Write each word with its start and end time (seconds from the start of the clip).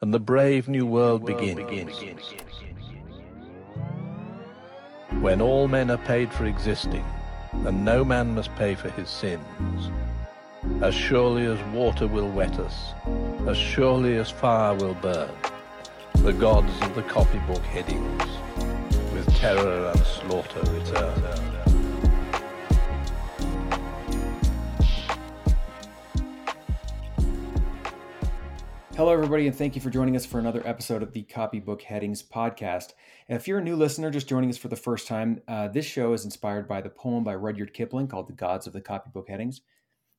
and 0.00 0.14
the 0.14 0.20
brave 0.20 0.68
new 0.68 0.86
world 0.86 1.26
begins. 1.26 1.58
When 5.20 5.40
all 5.40 5.66
men 5.66 5.90
are 5.90 5.98
paid 5.98 6.32
for 6.32 6.44
existing, 6.44 7.04
and 7.52 7.84
no 7.84 8.04
man 8.04 8.34
must 8.34 8.54
pay 8.54 8.76
for 8.76 8.90
his 8.90 9.08
sins. 9.08 9.90
As 10.82 10.94
surely 10.94 11.46
as 11.46 11.60
water 11.74 12.06
will 12.06 12.30
wet 12.30 12.60
us, 12.60 12.92
as 13.48 13.56
surely 13.56 14.16
as 14.16 14.30
fire 14.30 14.74
will 14.74 14.94
burn, 14.94 15.30
the 16.14 16.32
gods 16.32 16.72
of 16.82 16.94
the 16.94 17.02
copybook 17.02 17.62
headings, 17.64 18.22
with 19.12 19.34
terror 19.36 19.90
and 19.92 20.00
slaughter 20.04 20.60
return. 20.72 21.57
Hello, 28.98 29.12
everybody, 29.12 29.46
and 29.46 29.54
thank 29.54 29.76
you 29.76 29.80
for 29.80 29.90
joining 29.90 30.16
us 30.16 30.26
for 30.26 30.40
another 30.40 30.60
episode 30.66 31.04
of 31.04 31.12
the 31.12 31.22
Copybook 31.22 31.82
Headings 31.82 32.20
podcast. 32.20 32.94
If 33.28 33.46
you're 33.46 33.60
a 33.60 33.62
new 33.62 33.76
listener 33.76 34.10
just 34.10 34.28
joining 34.28 34.50
us 34.50 34.56
for 34.56 34.66
the 34.66 34.74
first 34.74 35.06
time, 35.06 35.40
uh, 35.46 35.68
this 35.68 35.86
show 35.86 36.14
is 36.14 36.24
inspired 36.24 36.66
by 36.66 36.80
the 36.80 36.90
poem 36.90 37.22
by 37.22 37.36
Rudyard 37.36 37.72
Kipling 37.72 38.08
called 38.08 38.26
The 38.26 38.32
Gods 38.32 38.66
of 38.66 38.72
the 38.72 38.80
Copybook 38.80 39.28
Headings. 39.28 39.60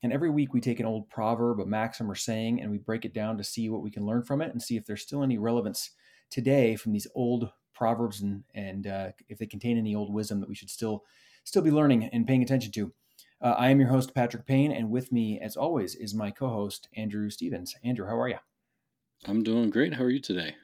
And 0.01 0.13
every 0.13 0.29
week 0.29 0.53
we 0.53 0.61
take 0.61 0.79
an 0.79 0.85
old 0.85 1.09
proverb, 1.09 1.59
a 1.59 1.65
maxim, 1.65 2.09
or 2.09 2.15
saying, 2.15 2.61
and 2.61 2.71
we 2.71 2.77
break 2.77 3.03
it 3.03 3.13
down 3.13 3.37
to 3.37 3.43
see 3.43 3.67
what 3.67 3.81
we 3.81 3.91
can 3.91 4.05
learn 4.05 4.23
from 4.23 4.41
it 4.41 4.53
and 4.53 4.61
see 4.61 4.77
if 4.77 4.85
there's 4.85 5.01
still 5.01 5.23
any 5.23 5.37
relevance 5.37 5.91
today 6.31 6.77
from 6.77 6.93
these 6.93 7.07
old 7.15 7.51
proverbs 7.73 8.21
and, 8.21 8.45
and 8.55 8.87
uh, 8.87 9.09
if 9.27 9.37
they 9.37 9.45
contain 9.45 9.77
any 9.77 9.93
old 9.93 10.13
wisdom 10.13 10.39
that 10.39 10.47
we 10.47 10.55
should 10.55 10.69
still 10.69 11.03
still 11.43 11.61
be 11.61 11.69
learning 11.69 12.05
and 12.13 12.25
paying 12.25 12.43
attention 12.43 12.71
to. 12.71 12.93
Uh, 13.41 13.55
I 13.57 13.71
am 13.71 13.81
your 13.81 13.89
host, 13.89 14.15
Patrick 14.15 14.45
Payne, 14.45 14.71
and 14.71 14.89
with 14.89 15.11
me, 15.11 15.37
as 15.37 15.57
always, 15.57 15.95
is 15.95 16.15
my 16.15 16.31
co 16.31 16.47
host, 16.47 16.87
Andrew 16.95 17.29
Stevens. 17.29 17.75
Andrew, 17.83 18.07
how 18.07 18.17
are 18.17 18.29
you? 18.29 18.37
I'm 19.25 19.43
doing 19.43 19.69
great. 19.69 19.93
How 19.93 20.03
are 20.03 20.09
you 20.09 20.19
today? 20.19 20.55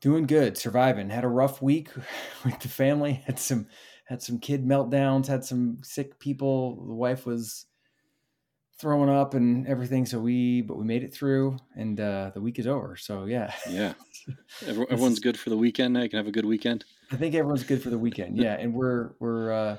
Doing 0.00 0.26
good, 0.26 0.56
surviving. 0.56 1.10
Had 1.10 1.24
a 1.24 1.28
rough 1.28 1.60
week 1.60 1.90
with 2.44 2.58
the 2.60 2.68
family. 2.68 3.22
Had 3.26 3.38
some 3.38 3.66
had 4.06 4.22
some 4.22 4.38
kid 4.38 4.64
meltdowns. 4.64 5.26
Had 5.26 5.44
some 5.44 5.80
sick 5.82 6.18
people. 6.18 6.86
The 6.86 6.94
wife 6.94 7.26
was 7.26 7.66
throwing 8.80 9.10
up 9.10 9.34
and 9.34 9.66
everything. 9.66 10.06
So 10.06 10.18
we, 10.18 10.62
but 10.62 10.78
we 10.78 10.84
made 10.84 11.02
it 11.02 11.12
through, 11.12 11.58
and 11.76 12.00
uh, 12.00 12.30
the 12.32 12.40
week 12.40 12.58
is 12.58 12.66
over. 12.66 12.96
So 12.96 13.26
yeah, 13.26 13.52
yeah. 13.68 13.92
Everyone's 14.66 15.18
good 15.18 15.38
for 15.38 15.50
the 15.50 15.58
weekend. 15.58 15.92
Now 15.92 16.02
you 16.02 16.08
can 16.08 16.16
have 16.16 16.26
a 16.26 16.32
good 16.32 16.46
weekend. 16.46 16.86
I 17.10 17.16
think 17.16 17.34
everyone's 17.34 17.64
good 17.64 17.82
for 17.82 17.90
the 17.90 17.98
weekend. 17.98 18.38
Yeah, 18.38 18.54
and 18.54 18.72
we're 18.72 19.10
we're 19.20 19.52
uh, 19.52 19.76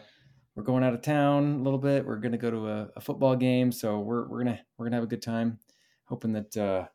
we're 0.53 0.63
going 0.63 0.83
out 0.83 0.93
of 0.93 1.01
town 1.01 1.55
a 1.55 1.63
little 1.63 1.79
bit. 1.79 2.05
We're 2.05 2.17
gonna 2.17 2.37
go 2.37 2.51
to 2.51 2.67
a, 2.67 2.89
a 2.97 3.01
football 3.01 3.35
game, 3.35 3.71
so 3.71 3.99
we're 3.99 4.27
we're 4.27 4.43
gonna 4.43 4.59
we're 4.77 4.85
gonna 4.85 4.97
have 4.97 5.03
a 5.03 5.07
good 5.07 5.23
time. 5.23 5.57
Hoping 6.05 6.33
that 6.33 6.55
uh, 6.55 6.85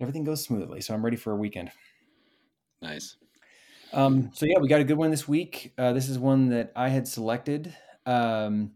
everything 0.00 0.24
goes 0.24 0.42
smoothly. 0.42 0.80
So 0.80 0.94
I'm 0.94 1.04
ready 1.04 1.16
for 1.16 1.32
a 1.32 1.36
weekend. 1.36 1.70
Nice. 2.82 3.16
Um, 3.92 4.30
so 4.32 4.46
yeah, 4.46 4.58
we 4.58 4.68
got 4.68 4.80
a 4.80 4.84
good 4.84 4.96
one 4.96 5.10
this 5.10 5.26
week. 5.26 5.72
Uh, 5.76 5.92
this 5.92 6.08
is 6.08 6.18
one 6.18 6.48
that 6.50 6.72
I 6.76 6.88
had 6.88 7.06
selected. 7.06 7.74
Um, 8.06 8.72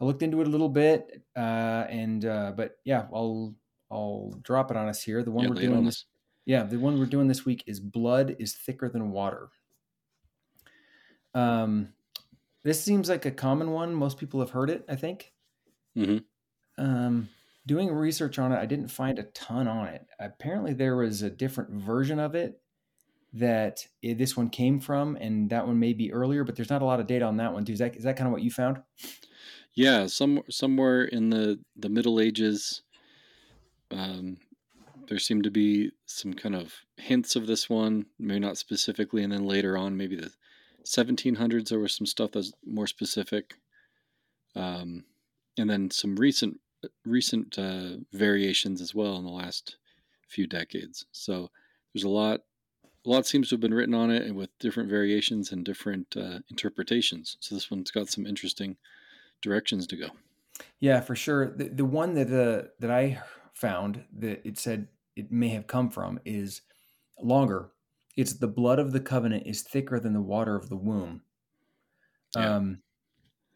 I 0.00 0.04
looked 0.04 0.22
into 0.22 0.40
it 0.40 0.46
a 0.46 0.50
little 0.50 0.68
bit, 0.68 1.22
uh, 1.36 1.86
and 1.88 2.24
uh, 2.24 2.52
but 2.56 2.78
yeah, 2.84 3.06
I'll 3.12 3.54
I'll 3.90 4.34
drop 4.42 4.70
it 4.70 4.76
on 4.76 4.88
us 4.88 5.02
here. 5.02 5.22
The 5.22 5.30
one 5.30 5.44
yeah, 5.44 5.50
we're 5.50 5.60
doing 5.60 5.84
this, 5.84 6.04
yeah, 6.44 6.62
the 6.64 6.78
one 6.78 6.98
we're 6.98 7.06
doing 7.06 7.28
this 7.28 7.44
week 7.44 7.64
is 7.66 7.80
"Blood 7.80 8.36
is 8.38 8.54
Thicker 8.54 8.88
Than 8.88 9.12
Water." 9.12 9.48
Um, 11.32 11.92
this 12.64 12.82
seems 12.82 13.08
like 13.08 13.24
a 13.24 13.30
common 13.30 13.70
one. 13.70 13.94
Most 13.94 14.18
people 14.18 14.40
have 14.40 14.50
heard 14.50 14.68
it. 14.68 14.84
I 14.88 14.96
think. 14.96 15.32
Mm-hmm. 15.96 16.18
Um, 16.84 17.28
doing 17.66 17.90
research 17.90 18.38
on 18.38 18.52
it, 18.52 18.58
I 18.58 18.66
didn't 18.66 18.88
find 18.88 19.18
a 19.18 19.24
ton 19.24 19.68
on 19.68 19.88
it. 19.88 20.06
Apparently, 20.18 20.72
there 20.72 20.96
was 20.96 21.22
a 21.22 21.30
different 21.30 21.70
version 21.70 22.18
of 22.18 22.34
it 22.34 22.60
that 23.32 23.86
it, 24.02 24.18
this 24.18 24.36
one 24.36 24.48
came 24.48 24.80
from, 24.80 25.16
and 25.16 25.50
that 25.50 25.66
one 25.66 25.78
may 25.78 25.92
be 25.92 26.12
earlier, 26.12 26.44
but 26.44 26.56
there's 26.56 26.70
not 26.70 26.82
a 26.82 26.84
lot 26.84 27.00
of 27.00 27.06
data 27.06 27.24
on 27.24 27.36
that 27.38 27.52
one. 27.52 27.64
Too. 27.64 27.72
Is 27.72 27.78
that 27.80 27.96
is 27.96 28.04
that 28.04 28.16
kind 28.16 28.26
of 28.26 28.32
what 28.32 28.42
you 28.42 28.50
found? 28.50 28.80
Yeah, 29.74 30.06
some 30.06 30.42
somewhere 30.50 31.04
in 31.04 31.30
the 31.30 31.58
the 31.76 31.88
Middle 31.88 32.20
Ages, 32.20 32.82
um, 33.90 34.36
there 35.08 35.18
seemed 35.18 35.44
to 35.44 35.50
be 35.50 35.90
some 36.06 36.34
kind 36.34 36.54
of 36.54 36.74
hints 36.96 37.34
of 37.34 37.46
this 37.46 37.68
one, 37.68 38.06
maybe 38.18 38.40
not 38.40 38.58
specifically, 38.58 39.22
and 39.22 39.32
then 39.32 39.46
later 39.46 39.76
on, 39.76 39.96
maybe 39.96 40.16
the 40.16 40.30
1700s, 40.84 41.68
there 41.68 41.78
was 41.78 41.94
some 41.94 42.06
stuff 42.06 42.32
that's 42.32 42.52
more 42.64 42.86
specific. 42.86 43.54
Um, 44.54 45.04
and 45.58 45.68
then 45.68 45.90
some 45.90 46.16
recent 46.16 46.60
recent 47.04 47.58
uh, 47.58 47.96
variations 48.12 48.80
as 48.80 48.94
well 48.94 49.16
in 49.16 49.24
the 49.24 49.30
last 49.30 49.76
few 50.28 50.46
decades. 50.46 51.06
So 51.12 51.50
there's 51.92 52.04
a 52.04 52.08
lot, 52.08 52.40
a 53.04 53.10
lot 53.10 53.26
seems 53.26 53.48
to 53.48 53.54
have 53.54 53.60
been 53.60 53.74
written 53.74 53.94
on 53.94 54.10
it, 54.10 54.22
and 54.22 54.36
with 54.36 54.50
different 54.58 54.90
variations 54.90 55.52
and 55.52 55.64
different 55.64 56.16
uh, 56.16 56.40
interpretations. 56.50 57.36
So 57.40 57.54
this 57.54 57.70
one's 57.70 57.90
got 57.90 58.08
some 58.08 58.26
interesting 58.26 58.76
directions 59.42 59.86
to 59.88 59.96
go. 59.96 60.08
Yeah, 60.80 61.00
for 61.00 61.14
sure. 61.14 61.54
The, 61.56 61.68
the 61.68 61.84
one 61.84 62.14
that 62.14 62.32
uh, 62.32 62.68
that 62.80 62.90
I 62.90 63.20
found 63.52 64.04
that 64.18 64.46
it 64.46 64.58
said 64.58 64.88
it 65.16 65.30
may 65.30 65.48
have 65.48 65.66
come 65.66 65.90
from 65.90 66.18
is 66.24 66.62
longer. 67.20 67.70
It's 68.16 68.34
the 68.34 68.48
blood 68.48 68.78
of 68.78 68.92
the 68.92 69.00
covenant 69.00 69.46
is 69.46 69.62
thicker 69.62 70.00
than 70.00 70.12
the 70.12 70.20
water 70.20 70.56
of 70.56 70.68
the 70.68 70.76
womb, 70.76 71.22
yeah. 72.36 72.56
um, 72.56 72.78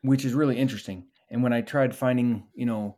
which 0.03 0.25
is 0.25 0.35
really 0.35 0.59
interesting. 0.59 1.07
And 1.31 1.43
when 1.43 1.53
I 1.53 1.61
tried 1.61 1.95
finding, 1.95 2.49
you 2.55 2.67
know, 2.67 2.98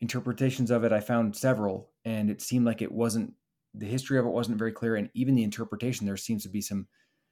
interpretations 0.00 0.70
of 0.70 0.84
it, 0.84 0.92
I 0.92 1.00
found 1.00 1.36
several, 1.36 1.90
and 2.04 2.30
it 2.30 2.40
seemed 2.40 2.66
like 2.66 2.82
it 2.82 2.92
wasn't 2.92 3.34
the 3.74 3.86
history 3.86 4.18
of 4.18 4.26
it 4.26 4.30
wasn't 4.30 4.58
very 4.58 4.72
clear, 4.72 4.96
and 4.96 5.10
even 5.14 5.34
the 5.34 5.42
interpretation 5.42 6.06
there 6.06 6.16
seems 6.16 6.42
to 6.44 6.48
be 6.48 6.60
some 6.60 6.86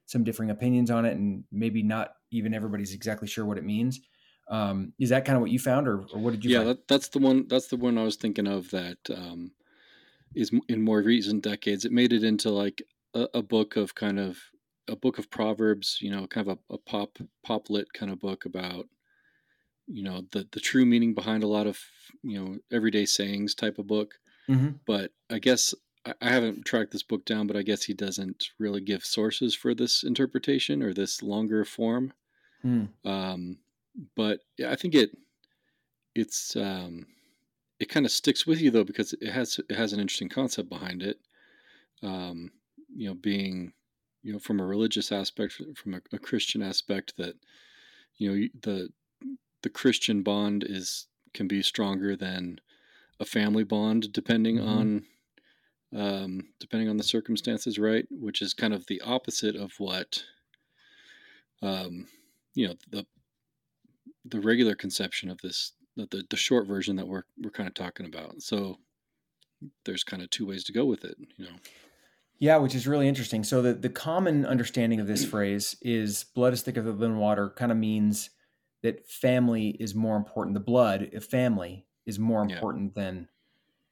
some 0.07 0.23
differing 0.23 0.51
opinions 0.51 0.91
on 0.91 1.05
it, 1.05 1.17
and 1.17 1.45
maybe 1.51 1.83
not 1.83 2.13
even 2.31 2.55
everybody's 2.55 2.95
exactly 2.95 3.27
sure 3.27 3.45
what 3.45 3.59
it 3.59 3.65
means. 3.65 4.01
Um, 4.49 4.93
is 5.01 5.09
that 5.09 5.25
kind 5.25 5.37
of 5.37 5.43
what 5.43 5.51
you 5.51 5.59
found, 5.59 5.89
or, 5.89 6.05
or 6.13 6.21
what 6.21 6.33
did 6.33 6.45
you? 6.45 6.51
Yeah, 6.57 6.65
that, 6.65 6.89
that's 6.89 7.09
the 7.09 7.19
one. 7.19 7.47
That's 7.49 7.67
the 7.69 7.77
one 7.77 7.99
I 7.99 8.05
was 8.05 8.17
thinking 8.17 8.47
of. 8.47 8.71
That 8.71 8.99
um, 9.15 9.51
is 10.35 10.53
in 10.69 10.83
more 10.83 11.03
recent 11.03 11.43
decades. 11.43 11.85
It 11.85 11.93
made 11.93 12.13
it 12.13 12.23
into 12.23 12.51
like 12.51 12.83
a, 13.15 13.27
a 13.35 13.43
book 13.43 13.77
of 13.77 13.95
kind 13.95 14.21
of 14.21 14.39
a 14.89 14.95
book 14.95 15.19
of 15.19 15.31
proverbs. 15.31 15.99
You 16.01 16.11
know, 16.11 16.27
kind 16.29 16.49
of 16.49 16.59
a, 16.71 16.75
a 16.75 16.79
pop 16.79 17.19
pop 17.45 17.71
lit 17.71 17.93
kind 17.93 18.13
of 18.13 18.21
book 18.21 18.45
about 18.45 18.87
you 19.87 20.03
know 20.03 20.23
the 20.33 20.47
the 20.53 20.61
true 20.61 20.85
meaning 20.85 21.15
behind 21.15 21.43
a 21.43 21.49
lot 21.49 21.67
of 21.67 21.79
you 22.23 22.43
know 22.43 22.59
everyday 22.73 23.07
sayings 23.07 23.55
type 23.55 23.79
of 23.79 23.87
book. 23.87 24.15
Mm-hmm. 24.49 24.71
But 24.87 25.13
I 25.31 25.39
guess 25.39 25.75
I, 26.05 26.15
I 26.21 26.29
haven't 26.29 26.65
tracked 26.65 26.93
this 26.93 27.03
book 27.03 27.25
down, 27.25 27.47
but 27.47 27.57
I 27.57 27.63
guess 27.63 27.85
he 27.85 27.95
doesn't 27.95 28.51
really 28.59 28.81
give 28.81 29.05
sources 29.05 29.55
for 29.55 29.75
this 29.75 30.03
interpretation 30.03 30.83
or 30.83 30.93
this 30.93 31.23
longer 31.23 31.65
form. 31.65 32.13
Mm. 32.65 32.89
Um, 33.05 33.59
but 34.15 34.41
yeah, 34.59 34.71
I 34.71 34.77
think 34.77 34.95
it 34.95 35.11
it's 36.15 36.57
um, 36.57 37.07
it 37.79 37.89
kind 37.89 38.07
of 38.07 38.13
sticks 38.13 38.47
with 38.47 38.61
you 38.61 38.71
though 38.71 38.85
because 38.85 39.13
it 39.15 39.31
has 39.31 39.61
it 39.69 39.77
has 39.77 39.93
an 39.93 40.01
interesting 40.01 40.29
concept 40.29 40.69
behind 40.69 41.03
it. 41.03 41.21
Um, 42.03 42.51
you 42.95 43.09
know, 43.09 43.15
being 43.15 43.73
you 44.23 44.33
know 44.33 44.39
from 44.39 44.61
a 44.61 44.67
religious 44.67 45.13
aspect, 45.13 45.61
from 45.77 45.95
a, 45.95 46.01
a 46.13 46.19
Christian 46.19 46.63
aspect, 46.63 47.15
that 47.19 47.37
you 48.17 48.31
know 48.31 48.49
the 48.63 48.89
the 49.67 49.71
Christian 49.71 50.23
bond 50.23 50.63
is 50.65 51.09
can 51.35 51.49
be 51.49 51.61
stronger 51.61 52.15
than 52.15 52.61
a 53.19 53.25
family 53.25 53.65
bond, 53.65 54.13
depending 54.13 54.59
mm-hmm. 54.59 54.69
on 54.69 55.05
um, 55.93 56.49
depending 56.61 56.89
on 56.89 56.99
the 56.99 57.03
circumstances, 57.03 57.77
right? 57.77 58.07
Which 58.09 58.41
is 58.43 58.55
kind 58.55 58.73
of 58.73 58.87
the 58.87 59.01
opposite 59.01 59.57
of 59.57 59.73
what 59.79 60.23
um, 61.63 62.07
you 62.55 62.69
know 62.69 62.75
the 62.93 63.07
the 64.25 64.39
regular 64.39 64.77
conception 64.77 65.31
of 65.31 65.39
this 65.39 65.73
the 65.97 66.23
the 66.31 66.37
short 66.37 66.69
version 66.69 66.95
that 66.95 67.09
we're 67.09 67.25
we're 67.43 67.51
kind 67.51 67.69
of 67.69 67.75
talking 67.75 68.07
about. 68.07 68.43
So 68.43 68.79
there's 69.85 70.05
kind 70.05 70.23
of 70.23 70.31
two 70.31 70.47
ways 70.47 70.63
to 70.63 70.73
go 70.73 70.85
with 70.85 71.05
it, 71.05 71.17
you 71.37 71.47
know. 71.47 71.57
Yeah, 72.39 72.59
which 72.59 72.77
is 72.77 72.87
really 72.87 73.09
interesting. 73.09 73.43
So 73.43 73.63
the 73.63 73.75
the 73.75 73.89
common 73.89 74.47
understanding 74.47 75.01
of 75.01 75.09
this 75.09 75.25
phrase 75.25 75.75
is 75.83 76.23
blood 76.23 76.53
is 76.53 76.63
thicker 76.63 76.83
than 76.83 77.19
water 77.19 77.51
kind 77.51 77.73
of 77.73 77.79
means 77.79 78.31
that 78.83 79.09
family 79.09 79.71
is 79.81 79.95
more 79.95 80.17
important. 80.17 80.55
The 80.55 80.61
blood, 80.61 81.11
of 81.15 81.25
family, 81.25 81.87
is 82.05 82.19
more 82.19 82.43
important 82.43 82.93
yeah. 82.95 83.03
than 83.03 83.29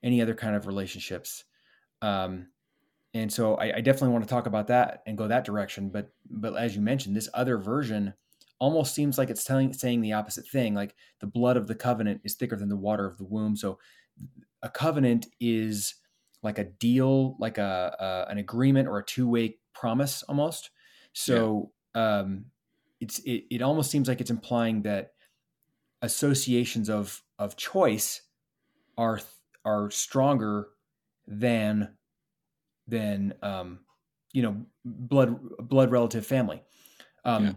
any 0.02 0.20
other 0.20 0.34
kind 0.34 0.54
of 0.54 0.66
relationships. 0.66 1.44
Um, 2.02 2.48
and 3.14 3.32
so 3.32 3.54
I, 3.54 3.76
I, 3.76 3.80
definitely 3.80 4.10
want 4.10 4.24
to 4.24 4.30
talk 4.30 4.46
about 4.46 4.66
that 4.66 5.02
and 5.06 5.16
go 5.16 5.28
that 5.28 5.44
direction. 5.44 5.88
But 5.88 6.12
but 6.28 6.54
as 6.56 6.74
you 6.74 6.82
mentioned, 6.82 7.16
this 7.16 7.28
other 7.32 7.56
version 7.56 8.12
almost 8.58 8.94
seems 8.94 9.18
like 9.18 9.30
it's 9.30 9.44
telling 9.44 9.72
saying 9.72 10.00
the 10.00 10.12
opposite 10.12 10.46
thing. 10.46 10.74
Like 10.74 10.94
the 11.20 11.26
blood 11.26 11.56
of 11.56 11.66
the 11.66 11.74
covenant 11.74 12.20
is 12.24 12.34
thicker 12.34 12.56
than 12.56 12.68
the 12.68 12.76
water 12.76 13.06
of 13.06 13.16
the 13.16 13.24
womb. 13.24 13.56
So 13.56 13.78
a 14.62 14.68
covenant 14.68 15.26
is 15.40 15.94
like 16.42 16.58
a 16.58 16.64
deal, 16.64 17.36
like 17.38 17.58
a, 17.58 17.96
a 17.98 18.30
an 18.30 18.38
agreement 18.38 18.88
or 18.88 18.98
a 18.98 19.04
two 19.04 19.28
way 19.28 19.58
promise 19.72 20.22
almost. 20.24 20.70
So 21.12 21.70
yeah. 21.94 22.18
um, 22.18 22.46
it's 23.04 23.18
it, 23.20 23.44
it 23.50 23.62
almost 23.62 23.90
seems 23.90 24.08
like 24.08 24.22
it's 24.22 24.30
implying 24.30 24.82
that 24.82 25.12
associations 26.00 26.88
of 26.88 27.22
of 27.38 27.54
choice 27.54 28.22
are 28.96 29.20
are 29.64 29.90
stronger 29.90 30.68
than 31.26 31.96
than 32.86 33.34
um, 33.42 33.80
you 34.32 34.42
know 34.42 34.64
blood 34.84 35.38
blood 35.58 35.90
relative 35.90 36.26
family. 36.26 36.62
Um, 37.26 37.44
yeah. 37.44 37.52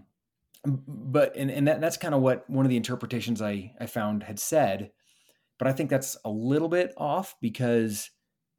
But 0.65 1.37
and 1.37 1.49
and 1.49 1.65
that, 1.69 1.79
that's 1.79 1.97
kind 1.97 2.13
of 2.13 2.21
what 2.21 2.49
one 2.49 2.65
of 2.65 2.69
the 2.69 2.77
interpretations 2.77 3.41
I 3.41 3.73
I 3.79 3.85
found 3.85 4.23
had 4.23 4.39
said, 4.39 4.91
but 5.59 5.69
I 5.69 5.71
think 5.71 5.89
that's 5.89 6.17
a 6.25 6.29
little 6.29 6.67
bit 6.67 6.93
off 6.97 7.35
because 7.41 8.09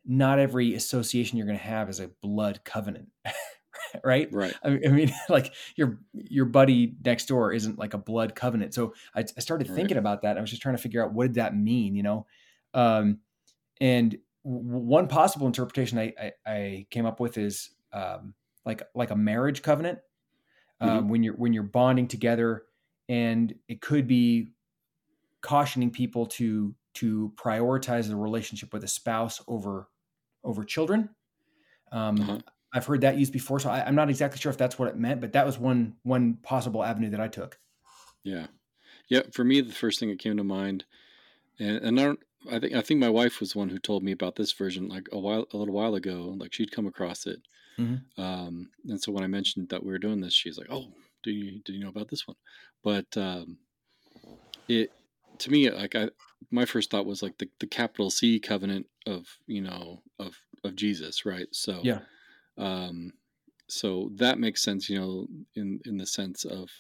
not 0.07 0.39
every 0.39 0.75
association 0.75 1.37
you're 1.37 1.47
going 1.47 1.59
to 1.59 1.65
have 1.65 1.91
is 1.91 2.01
a 2.01 2.11
blood 2.23 2.61
covenant. 2.65 3.11
right 4.05 4.29
right 4.33 4.55
I, 4.63 4.71
mean 4.71 5.13
like 5.29 5.53
your 5.77 5.99
your 6.13 6.45
buddy 6.45 6.97
next 7.05 7.27
door 7.27 7.53
isn't 7.53 7.79
like 7.79 7.95
a 7.95 7.99
blood 7.99 8.35
covenant 8.35 8.75
so 8.75 8.95
i, 9.15 9.21
I 9.21 9.41
started 9.41 9.67
thinking 9.67 9.97
right. 9.97 10.01
about 10.01 10.23
that 10.23 10.39
i 10.39 10.41
was 10.41 10.51
just 10.51 10.63
trying 10.63 10.77
to 10.77 10.83
figure 10.83 11.05
out 11.05 11.13
what 11.13 11.27
did 11.27 11.35
that 11.35 11.57
mean 11.57 11.95
you 11.95 12.03
know 12.03 12.27
um 12.75 13.19
and 13.81 14.19
one 14.43 15.09
possible 15.09 15.47
interpretation 15.47 15.99
I, 15.99 16.15
I, 16.19 16.33
I 16.47 16.87
came 16.91 17.07
up 17.07 17.21
with 17.21 17.37
is 17.37 17.71
um, 17.93 18.35
like 18.65 18.83
like 18.95 19.11
a 19.11 19.17
marriage 19.17 19.63
covenant 19.63 19.99
um, 20.81 20.89
mm-hmm. 20.89 21.09
when 21.09 21.23
you're 21.23 21.35
when 21.35 21.53
you're 21.53 21.63
bonding 21.65 22.09
together, 22.09 22.63
and 23.09 23.55
it 23.69 23.81
could 23.81 24.07
be 24.07 24.53
cautioning 25.43 25.91
people 25.91 26.27
to 26.27 26.75
to 26.95 27.33
prioritize 27.37 28.09
the 28.09 28.17
relationship 28.17 28.73
with 28.73 28.85
a 28.85 28.89
spouse 28.89 29.43
over 29.47 29.89
over 30.45 30.65
children. 30.65 31.11
Um, 31.93 32.21
uh-huh. 32.21 32.39
I've 32.73 32.87
heard 32.87 33.01
that 33.01 33.17
used 33.17 33.33
before, 33.33 33.59
so 33.61 33.71
I, 33.71 33.89
am 33.89 33.95
not 33.95 34.11
exactly 34.11 34.39
sure 34.39 34.51
if 34.51 34.59
that's 34.59 34.79
what 34.79 34.89
it 34.89 34.97
meant, 34.97 35.21
but 35.21 35.33
that 35.33 35.47
was 35.47 35.59
one 35.59 35.95
one 36.03 36.35
possible 36.43 36.85
avenue 36.85 37.11
that 37.11 37.21
I 37.21 37.29
took. 37.29 37.59
Yeah, 38.25 38.47
yeah. 39.09 39.23
For 39.33 39.45
me, 39.45 39.61
the 39.61 39.73
first 39.73 39.99
thing 39.99 40.11
that 40.11 40.19
came 40.19 40.37
to 40.37 40.45
mind, 40.45 40.85
and, 41.59 41.79
and 41.79 42.01
I 42.01 42.05
don't, 42.05 42.21
I 42.51 42.59
think 42.59 42.75
I 42.75 42.83
think 42.83 43.01
my 43.01 43.09
wife 43.09 43.41
was 43.41 43.53
the 43.53 43.59
one 43.59 43.71
who 43.71 43.79
told 43.79 44.03
me 44.03 44.13
about 44.13 44.37
this 44.37 44.53
version 44.53 44.89
like 44.89 45.09
a 45.13 45.19
while 45.19 45.47
a 45.53 45.57
little 45.57 45.75
while 45.75 45.95
ago. 45.95 46.35
Like 46.37 46.53
she'd 46.53 46.73
come 46.73 46.87
across 46.87 47.27
it, 47.27 47.41
mm-hmm. 47.79 48.21
um, 48.21 48.71
and 48.87 49.01
so 49.01 49.13
when 49.13 49.25
I 49.25 49.29
mentioned 49.29 49.71
that 49.71 49.83
we 49.83 49.91
were 49.91 49.99
doing 49.99 50.21
this, 50.21 50.35
she's 50.35 50.59
like, 50.59 50.69
"Oh, 50.71 50.93
do 51.23 51.31
you 51.31 51.61
do 51.65 51.73
you 51.73 51.81
know 51.81 51.89
about 51.89 52.09
this 52.09 52.29
one?" 52.29 52.37
But 52.85 53.17
um, 53.17 53.59
it 54.69 54.93
to 55.39 55.51
me, 55.51 55.71
like 55.71 55.95
I, 55.95 56.11
my 56.51 56.65
first 56.65 56.91
thought 56.91 57.07
was 57.07 57.23
like 57.23 57.39
the, 57.39 57.49
the 57.61 57.67
capital 57.67 58.11
C 58.11 58.39
covenant 58.39 58.87
of 59.07 59.27
you 59.47 59.63
know 59.63 60.03
of 60.19 60.37
of 60.65 60.77
Jesus, 60.77 61.25
right? 61.25 61.47
So 61.53 61.81
yeah, 61.83 62.01
um, 62.59 63.13
so 63.69 64.11
that 64.15 64.39
makes 64.41 64.63
sense, 64.63 64.91
you 64.91 64.99
know, 65.01 65.29
in 65.55 65.81
in 65.87 65.99
the 65.99 66.07
sense 66.07 66.45
of 66.45 66.71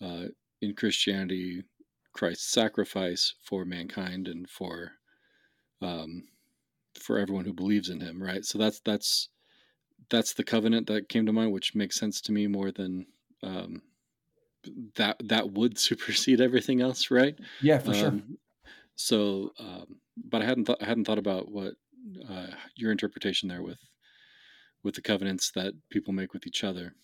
uh, 0.00 0.26
in 0.60 0.74
Christianity, 0.74 1.64
Christ's 2.12 2.50
sacrifice 2.52 3.34
for 3.44 3.64
mankind 3.64 4.28
and 4.28 4.48
for 4.50 4.92
um, 5.82 6.28
for 7.00 7.18
everyone 7.18 7.44
who 7.44 7.54
believes 7.54 7.90
in 7.90 8.00
him, 8.00 8.22
right? 8.22 8.44
So 8.44 8.58
that's 8.58 8.80
that's 8.80 9.30
that's 10.10 10.34
the 10.34 10.44
covenant 10.44 10.86
that 10.88 11.08
came 11.08 11.26
to 11.26 11.32
mind, 11.32 11.52
which 11.52 11.74
makes 11.74 11.96
sense 11.96 12.20
to 12.22 12.32
me 12.32 12.46
more 12.46 12.72
than 12.72 13.06
um, 13.42 13.82
that 14.96 15.16
that 15.28 15.52
would 15.52 15.78
supersede 15.88 16.40
everything 16.40 16.80
else, 16.80 17.10
right? 17.10 17.38
Yeah, 17.60 17.78
for 17.78 17.92
um, 17.92 17.94
sure. 17.94 18.22
So, 18.96 19.52
um, 19.58 20.00
but 20.16 20.42
I 20.42 20.46
hadn't 20.46 20.66
th- 20.66 20.78
I 20.80 20.86
hadn't 20.86 21.06
thought 21.06 21.18
about 21.18 21.50
what 21.50 21.74
uh, 22.28 22.48
your 22.76 22.92
interpretation 22.92 23.48
there 23.48 23.62
with 23.62 23.80
with 24.82 24.94
the 24.94 25.02
covenants 25.02 25.52
that 25.54 25.74
people 25.90 26.12
make 26.12 26.32
with 26.32 26.46
each 26.46 26.64
other. 26.64 26.94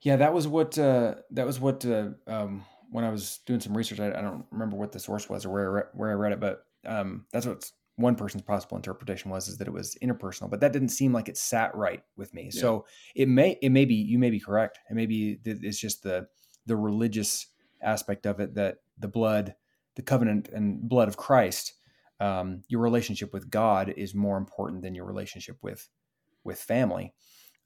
Yeah, 0.00 0.16
that 0.16 0.34
was 0.34 0.46
what 0.46 0.78
uh, 0.78 1.14
that 1.30 1.46
was 1.46 1.58
what 1.58 1.84
uh, 1.86 2.10
um, 2.26 2.64
when 2.90 3.04
I 3.04 3.10
was 3.10 3.40
doing 3.46 3.60
some 3.60 3.76
research, 3.76 4.00
I, 4.00 4.08
I, 4.08 4.20
don't 4.20 4.44
remember 4.50 4.76
what 4.76 4.92
the 4.92 5.00
source 5.00 5.28
was 5.28 5.44
or 5.44 5.50
where 5.50 5.62
I 5.62 5.72
re- 5.72 5.90
where 5.94 6.10
I 6.10 6.14
read 6.14 6.32
it, 6.32 6.40
but 6.40 6.66
um, 6.84 7.24
that's 7.32 7.46
what 7.46 7.70
one 7.96 8.16
person's 8.16 8.42
possible 8.42 8.76
interpretation 8.76 9.30
was 9.30 9.48
is 9.48 9.56
that 9.58 9.68
it 9.68 9.72
was 9.72 9.96
interpersonal, 10.02 10.50
but 10.50 10.60
that 10.60 10.72
didn't 10.72 10.88
seem 10.88 11.12
like 11.12 11.28
it 11.28 11.36
sat 11.36 11.74
right 11.74 12.02
with 12.16 12.34
me. 12.34 12.50
Yeah. 12.52 12.60
So 12.60 12.86
it 13.14 13.28
may 13.28 13.58
it 13.62 13.70
may 13.70 13.84
be 13.84 13.94
you 13.94 14.18
may 14.18 14.30
be 14.30 14.40
correct. 14.40 14.78
It 14.90 14.94
may 14.94 15.06
be 15.06 15.38
it's 15.44 15.78
just 15.78 16.02
the 16.02 16.26
the 16.66 16.76
religious 16.76 17.46
aspect 17.82 18.26
of 18.26 18.40
it 18.40 18.54
that 18.54 18.78
the 18.98 19.08
blood, 19.08 19.54
the 19.96 20.02
covenant 20.02 20.48
and 20.48 20.88
blood 20.88 21.08
of 21.08 21.16
Christ, 21.16 21.74
um, 22.20 22.62
your 22.68 22.80
relationship 22.80 23.32
with 23.32 23.50
God 23.50 23.92
is 23.96 24.14
more 24.14 24.38
important 24.38 24.82
than 24.82 24.94
your 24.94 25.04
relationship 25.04 25.58
with 25.62 25.88
with 26.44 26.60
family. 26.60 27.14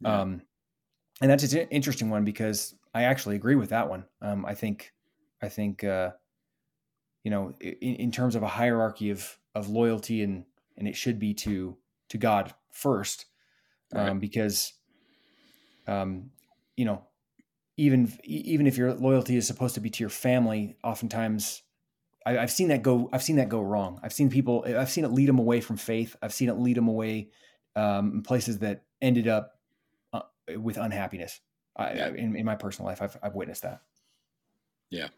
Yeah. 0.01 0.21
Um, 0.21 0.43
and 1.21 1.31
that's 1.31 1.53
an 1.53 1.69
interesting 1.71 2.11
one 2.11 2.25
because 2.25 2.75
I 2.95 3.05
actually 3.05 3.37
agree 3.37 3.57
with 3.57 3.71
that 3.71 3.89
one. 3.89 4.05
Um, 4.23 4.47
I 4.47 4.55
think 4.55 4.93
I 5.43 5.49
think 5.49 5.85
uh, 5.85 6.11
you 7.25 7.31
know 7.31 7.55
in, 7.61 7.97
in, 7.97 8.13
terms 8.13 8.37
of 8.37 8.43
a 8.43 8.49
hierarchy 8.49 9.11
of 9.11 9.39
of 9.55 9.69
loyalty 9.69 10.23
and 10.23 10.45
and 10.77 10.87
it 10.87 10.97
should 10.97 11.19
be 11.19 11.35
to 11.35 11.77
to 12.11 12.19
God 12.19 12.55
first, 12.71 13.27
right. 13.93 14.11
um, 14.11 14.21
because 14.21 14.73
um, 15.89 16.31
you 16.77 16.85
know 16.85 17.03
even 17.77 18.13
even 18.23 18.67
if 18.67 18.77
your 18.77 18.95
loyalty 18.95 19.37
is 19.37 19.47
supposed 19.47 19.75
to 19.75 19.81
be 19.81 19.91
to 19.91 20.03
your 20.03 20.11
family, 20.11 20.77
oftentimes 20.85 21.63
I, 22.27 22.33
have 22.33 22.51
seen 22.51 22.69
that 22.69 22.83
go. 22.83 23.09
I've 23.13 23.23
seen 23.23 23.37
that 23.37 23.49
go 23.49 23.63
wrong. 23.63 24.01
I've 24.03 24.13
seen 24.13 24.31
people. 24.31 24.65
I've 24.67 24.91
seen 24.91 25.05
it 25.05 25.13
lead 25.13 25.29
them 25.29 25.39
away 25.39 25.61
from 25.61 25.77
faith. 25.77 26.15
I've 26.23 26.35
seen 26.35 26.49
it 26.49 26.59
lead 26.59 26.77
them 26.77 26.89
away 26.89 27.31
um, 27.79 28.23
places 28.23 28.59
that 28.59 28.83
ended 29.01 29.29
up 29.29 29.59
uh, 30.13 30.23
with 30.57 30.77
unhappiness. 30.77 31.41
I, 31.77 31.93
yeah. 31.93 32.09
in, 32.09 32.35
in 32.35 32.45
my 32.45 32.57
personal 32.57 32.89
life, 32.89 33.01
I've 33.01 33.17
I've 33.23 33.35
witnessed 33.35 33.63
that. 33.63 33.83
Yeah, 34.91 35.09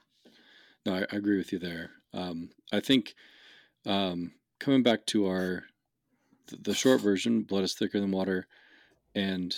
no, 0.85 0.95
I, 0.95 1.01
I 1.11 1.17
agree 1.17 1.39
with 1.39 1.53
you 1.53 1.59
there. 1.59 1.91
Um, 2.13 2.51
I 2.73 2.81
think 2.81 3.15
um, 3.87 4.33
coming 4.59 4.83
back 4.83 5.07
to 5.07 5.27
our 5.27 5.65
the 6.63 6.75
short 6.75 7.01
version, 7.01 7.43
blood 7.43 7.65
is 7.65 7.75
thicker 7.75 8.01
than 8.01 8.11
water, 8.11 8.47
and 9.15 9.55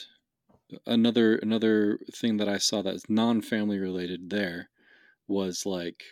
another 0.87 1.37
another 1.37 1.99
thing 2.13 2.37
that 2.37 2.49
I 2.49 2.59
saw 2.59 2.83
that's 2.83 3.11
non-family 3.11 3.79
related 3.79 4.31
there 4.31 4.69
was 5.27 5.67
like 5.67 6.03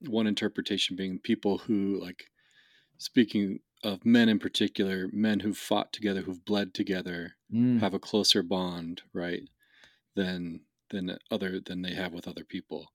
one 0.00 0.26
interpretation 0.26 0.96
being 0.96 1.18
people 1.18 1.58
who 1.58 1.98
like 2.00 2.30
speaking 2.98 3.60
of 3.82 4.04
men 4.04 4.28
in 4.28 4.38
particular, 4.38 5.08
men 5.12 5.40
who've 5.40 5.56
fought 5.56 5.92
together, 5.92 6.22
who've 6.22 6.44
bled 6.44 6.74
together, 6.74 7.36
mm. 7.52 7.80
have 7.80 7.94
a 7.94 7.98
closer 7.98 8.42
bond, 8.42 9.02
right, 9.12 9.42
than 10.14 10.60
than 10.90 11.16
other 11.30 11.60
than 11.60 11.82
they 11.82 11.94
have 11.94 12.12
with 12.12 12.26
other 12.26 12.44
people 12.44 12.90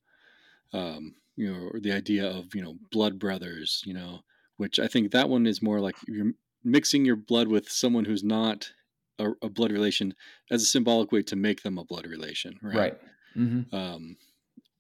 um, 0.76 1.16
you 1.36 1.52
know, 1.52 1.70
or 1.74 1.80
the 1.80 1.92
idea 1.92 2.28
of 2.28 2.56
you 2.56 2.62
know 2.62 2.76
blood 2.92 3.20
brothers, 3.20 3.82
you 3.86 3.94
know, 3.94 4.20
which 4.58 4.80
I 4.80 4.88
think 4.88 5.12
that 5.12 5.30
one 5.30 5.46
is 5.46 5.62
more 5.62 5.80
like 5.80 5.96
you're 6.08 6.34
mixing 6.64 7.06
your 7.06 7.16
blood 7.16 7.48
with 7.48 7.70
someone 7.70 8.06
who's 8.06 8.24
not 8.24 8.72
a, 9.20 9.32
a 9.42 9.50
blood 9.50 9.72
relation 9.72 10.14
as 10.52 10.62
a 10.62 10.66
symbolic 10.66 11.12
way 11.12 11.22
to 11.24 11.36
make 11.36 11.64
them 11.64 11.78
a 11.78 11.86
blood 11.86 12.08
relation, 12.08 12.58
right? 12.62 12.76
Right. 12.76 12.98
Mm-hmm. 13.38 13.76
Um, 13.76 14.18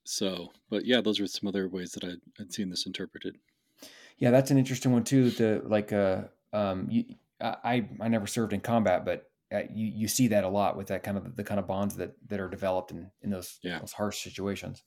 so, 0.04 0.52
but 0.70 0.86
yeah, 0.86 1.02
those 1.02 1.20
are 1.20 1.28
some 1.28 1.48
other 1.48 1.68
ways 1.68 1.92
that 1.92 2.04
I'd, 2.04 2.22
I'd 2.40 2.54
seen 2.54 2.70
this 2.70 2.86
interpreted. 2.86 3.38
Yeah, 4.18 4.32
that's 4.32 4.52
an 4.52 4.58
interesting 4.58 4.92
one 4.92 5.04
too. 5.04 5.30
The 5.30 5.62
like, 5.66 5.92
uh, 5.92 6.24
um, 6.54 6.88
you, 6.90 7.06
I 7.42 7.88
I 8.00 8.08
never 8.08 8.28
served 8.28 8.54
in 8.54 8.62
combat, 8.62 9.06
but 9.06 9.30
uh, 9.54 9.64
you 9.74 9.88
you 9.88 10.08
see 10.08 10.30
that 10.30 10.44
a 10.44 10.50
lot 10.50 10.78
with 10.78 10.88
that 10.88 11.04
kind 11.04 11.18
of 11.18 11.36
the 11.36 11.44
kind 11.44 11.60
of 11.60 11.68
bonds 11.68 11.96
that 11.98 12.16
that 12.28 12.40
are 12.40 12.50
developed 12.50 12.92
in 12.92 13.12
in 13.22 13.30
those 13.30 13.60
yeah. 13.62 13.80
those 13.80 13.94
harsh 13.94 14.24
situations. 14.24 14.84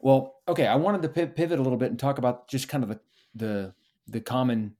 Well, 0.00 0.36
okay, 0.46 0.66
I 0.66 0.76
wanted 0.76 1.02
to 1.02 1.26
pivot 1.26 1.58
a 1.58 1.62
little 1.62 1.78
bit 1.78 1.90
and 1.90 1.98
talk 1.98 2.18
about 2.18 2.48
just 2.48 2.68
kind 2.68 2.84
of 2.84 2.90
the 2.90 3.00
the 3.34 3.74
the 4.06 4.20
common. 4.20 4.76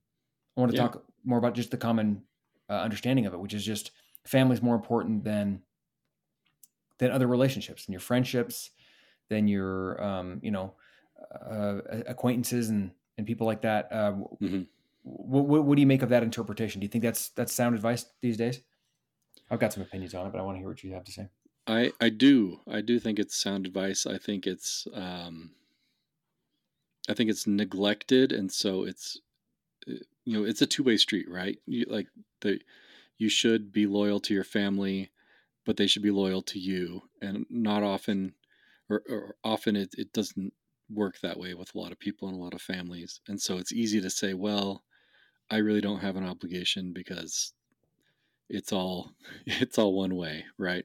I 0.57 0.61
want 0.61 0.73
to 0.73 0.77
yeah. 0.77 0.85
talk 0.85 1.05
more 1.25 1.39
about 1.39 1.55
just 1.55 1.71
the 1.71 1.77
common 1.77 2.23
uh, 2.71 2.75
understanding 2.75 3.27
of 3.27 3.35
it, 3.35 3.41
which 3.41 3.55
is 3.55 3.65
just 3.65 3.91
family 4.25 4.55
is 4.55 4.63
more 4.63 4.75
important 4.75 5.25
than 5.25 5.63
than 6.99 7.11
other 7.11 7.27
relationships 7.27 7.87
and 7.87 7.93
your 7.93 8.01
friendships, 8.01 8.71
than 9.29 9.49
your 9.49 10.03
um, 10.03 10.41
you 10.43 10.51
know 10.51 10.75
uh, 11.51 11.81
acquaintances 12.07 12.69
and 12.69 12.93
and 13.19 13.27
people 13.27 13.47
like 13.47 13.61
that. 13.63 13.89
Uh, 13.91 14.13
mm-hmm. 14.41 14.63
what, 15.03 15.65
what 15.65 15.75
do 15.75 15.81
you 15.81 15.87
make 15.87 16.03
of 16.03 16.09
that 16.09 16.23
interpretation? 16.23 16.81
Do 16.81 16.85
you 16.85 16.89
think 16.89 17.05
that's 17.05 17.29
that's 17.31 17.53
sound 17.53 17.75
advice 17.75 18.07
these 18.23 18.39
days? 18.39 18.61
I've 19.51 19.61
got 19.61 19.73
some 19.73 19.83
opinions 19.83 20.15
on 20.15 20.27
it, 20.27 20.33
but 20.33 20.39
I 20.39 20.43
want 20.43 20.57
to 20.57 20.61
hear 20.61 20.69
what 20.69 20.83
you 20.83 20.93
have 20.93 21.05
to 21.05 21.13
say. 21.13 21.29
I 21.67 21.93
I 22.01 22.09
do 22.09 22.61
I 22.71 22.81
do 22.81 22.99
think 22.99 23.19
it's 23.19 23.37
sound 23.37 23.67
advice. 23.67 24.07
I 24.07 24.17
think 24.17 24.47
it's 24.47 24.87
um, 24.95 25.51
I 27.09 27.15
think 27.15 27.29
it's 27.29 27.47
neglected, 27.47 28.33
and 28.33 28.51
so 28.51 28.85
it's 28.85 29.21
uh, 29.89 29.95
you 30.25 30.39
know 30.39 30.45
it's 30.45 30.63
a 30.63 30.67
two 30.67 30.85
way 30.85 30.97
street, 30.97 31.29
right? 31.29 31.59
You, 31.67 31.85
like 31.89 32.07
the 32.41 32.61
you 33.19 33.29
should 33.29 33.73
be 33.73 33.87
loyal 33.87 34.21
to 34.21 34.35
your 34.35 34.45
family, 34.45 35.11
but 35.67 35.77
they 35.77 35.89
should 35.89 36.03
be 36.03 36.11
loyal 36.11 36.43
to 36.43 36.59
you, 36.59 37.03
and 37.21 37.45
not 37.51 37.83
often 37.83 38.35
or, 38.89 39.03
or 39.09 39.37
often 39.45 39.77
it, 39.77 39.95
it 39.99 40.13
doesn't 40.13 40.53
work 40.91 41.19
that 41.21 41.39
way 41.39 41.55
with 41.55 41.75
a 41.75 41.79
lot 41.79 41.93
of 41.93 41.99
people 41.99 42.29
and 42.29 42.37
a 42.37 42.41
lot 42.41 42.55
of 42.55 42.63
families, 42.63 43.21
and 43.29 43.41
so 43.41 43.59
it's 43.59 43.73
easy 43.73 44.01
to 44.01 44.11
say, 44.11 44.35
well, 44.35 44.85
I 45.51 45.59
really 45.59 45.81
don't 45.81 46.01
have 46.01 46.17
an 46.17 46.27
obligation 46.27 46.93
because 46.93 47.53
it's 48.49 48.73
all 48.73 49.13
it's 49.47 49.79
all 49.79 49.95
one 49.95 50.17
way, 50.17 50.45
right? 50.59 50.85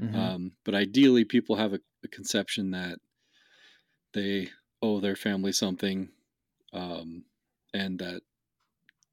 Mm-hmm. 0.00 0.18
Um, 0.18 0.52
but 0.64 0.74
ideally, 0.74 1.24
people 1.24 1.56
have 1.56 1.74
a, 1.74 1.80
a, 2.04 2.08
conception 2.08 2.70
that 2.70 2.98
they 4.14 4.48
owe 4.80 5.00
their 5.00 5.16
family 5.16 5.52
something, 5.52 6.08
um, 6.72 7.24
and 7.74 7.98
that 7.98 8.22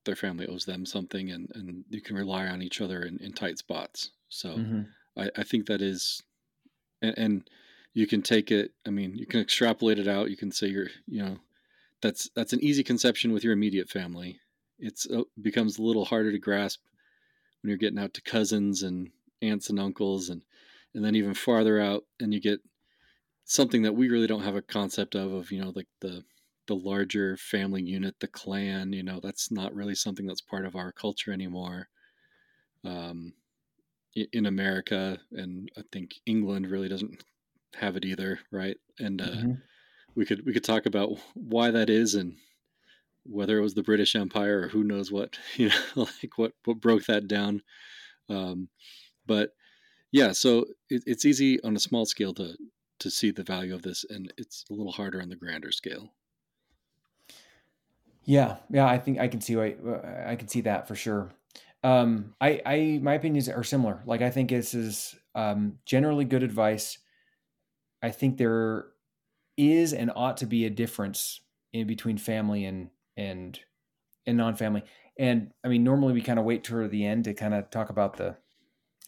their 0.05 0.15
family 0.15 0.47
owes 0.47 0.65
them 0.65 0.85
something, 0.85 1.31
and 1.31 1.49
and 1.53 1.83
you 1.89 2.01
can 2.01 2.15
rely 2.15 2.47
on 2.47 2.61
each 2.61 2.81
other 2.81 3.03
in, 3.03 3.17
in 3.19 3.33
tight 3.33 3.57
spots. 3.57 4.11
So 4.29 4.51
hmm 4.51 4.81
I, 5.17 5.29
I 5.37 5.43
think 5.43 5.65
that 5.65 5.81
is, 5.81 6.21
and, 7.01 7.17
and 7.17 7.49
you 7.93 8.07
can 8.07 8.21
take 8.21 8.51
it. 8.51 8.71
I 8.85 8.89
mean, 8.89 9.15
you 9.15 9.25
can 9.25 9.39
extrapolate 9.39 9.99
it 9.99 10.07
out. 10.07 10.29
You 10.29 10.37
can 10.37 10.51
say 10.51 10.67
you're, 10.67 10.87
you 11.07 11.23
know, 11.23 11.37
that's 12.01 12.29
that's 12.35 12.53
an 12.53 12.63
easy 12.63 12.83
conception 12.83 13.33
with 13.33 13.43
your 13.43 13.53
immediate 13.53 13.89
family. 13.89 14.39
It's 14.77 15.09
uh, 15.09 15.23
becomes 15.41 15.77
a 15.77 15.83
little 15.83 16.05
harder 16.05 16.31
to 16.31 16.39
grasp 16.39 16.79
when 17.61 17.69
you're 17.69 17.77
getting 17.77 17.99
out 17.99 18.13
to 18.13 18.21
cousins 18.21 18.83
and 18.83 19.09
aunts 19.41 19.69
and 19.69 19.79
uncles, 19.79 20.29
and 20.29 20.43
and 20.93 21.03
then 21.03 21.15
even 21.15 21.33
farther 21.33 21.79
out, 21.79 22.03
and 22.19 22.33
you 22.33 22.39
get 22.39 22.61
something 23.45 23.81
that 23.81 23.95
we 23.95 24.09
really 24.09 24.27
don't 24.27 24.43
have 24.43 24.55
a 24.55 24.61
concept 24.61 25.15
of 25.15 25.33
of 25.33 25.51
you 25.51 25.61
know 25.61 25.73
like 25.75 25.87
the 26.01 26.23
the 26.67 26.75
larger 26.75 27.35
family 27.35 27.81
unit, 27.81 28.15
the 28.19 28.27
clan. 28.27 28.93
You 28.93 29.03
know, 29.03 29.19
that's 29.21 29.51
not 29.51 29.75
really 29.75 29.95
something 29.95 30.27
that's 30.27 30.41
part 30.41 30.65
of 30.65 30.75
our 30.75 30.91
culture 30.91 31.33
anymore. 31.33 31.89
Um, 32.85 33.33
in 34.15 34.45
America, 34.45 35.19
and 35.31 35.69
I 35.77 35.81
think 35.91 36.15
England 36.25 36.69
really 36.69 36.89
doesn't 36.89 37.23
have 37.75 37.95
it 37.95 38.05
either, 38.05 38.39
right? 38.51 38.77
And 38.99 39.21
uh, 39.21 39.43
hmm 39.43 39.61
we 40.15 40.25
could 40.25 40.45
we 40.45 40.53
could 40.53 40.63
talk 40.63 40.85
about 40.85 41.19
why 41.35 41.71
that 41.71 41.89
is 41.89 42.15
and 42.15 42.37
whether 43.25 43.59
it 43.59 43.63
was 43.63 43.75
the 43.75 43.83
British 43.83 44.15
Empire 44.15 44.61
or 44.63 44.67
who 44.69 44.83
knows 44.83 45.11
what 45.11 45.39
you 45.57 45.69
know 45.69 46.07
like 46.23 46.37
what 46.37 46.53
what 46.65 46.81
broke 46.81 47.05
that 47.05 47.27
down. 47.27 47.61
Um, 48.29 48.69
but 49.27 49.51
yeah, 50.11 50.33
so 50.33 50.65
it, 50.89 51.03
it's 51.07 51.25
easy 51.25 51.61
on 51.63 51.75
a 51.75 51.79
small 51.81 52.05
scale 52.05 52.33
to 52.35 52.57
to 52.99 53.11
see 53.11 53.31
the 53.31 53.43
value 53.43 53.75
of 53.75 53.83
this, 53.83 54.05
and 54.09 54.33
it's 54.37 54.65
a 54.71 54.73
little 54.73 54.93
harder 54.93 55.21
on 55.21 55.29
the 55.29 55.37
grander 55.37 55.71
scale. 55.71 56.13
Yeah, 58.23 58.57
yeah, 58.69 58.85
I 58.85 58.97
think 58.99 59.19
I 59.19 59.27
can 59.27 59.41
see 59.41 59.55
why 59.55 59.75
I 60.25 60.35
can 60.35 60.47
see 60.47 60.61
that 60.61 60.87
for 60.87 60.95
sure. 60.95 61.31
Um, 61.83 62.35
I, 62.41 62.61
I, 62.65 62.99
my 63.01 63.13
opinions 63.13 63.47
are 63.49 63.63
similar. 63.63 64.03
Like 64.05 64.21
I 64.21 64.29
think 64.29 64.49
this 64.49 64.73
is 64.73 65.15
um, 65.33 65.79
generally 65.85 66.25
good 66.25 66.43
advice. 66.43 66.99
I 68.01 68.11
think 68.11 68.37
there 68.37 68.91
is 69.57 69.93
and 69.93 70.11
ought 70.15 70.37
to 70.37 70.45
be 70.45 70.65
a 70.65 70.69
difference 70.69 71.41
in 71.73 71.87
between 71.87 72.17
family 72.17 72.65
and 72.65 72.91
and 73.17 73.59
and 74.25 74.37
non-family. 74.37 74.83
And 75.17 75.53
I 75.63 75.69
mean, 75.69 75.83
normally 75.83 76.13
we 76.13 76.21
kind 76.21 76.39
of 76.39 76.45
wait 76.45 76.63
toward 76.63 76.91
the 76.91 77.05
end 77.05 77.25
to 77.25 77.33
kind 77.33 77.53
of 77.53 77.69
talk 77.69 77.89
about 77.89 78.17
the 78.17 78.37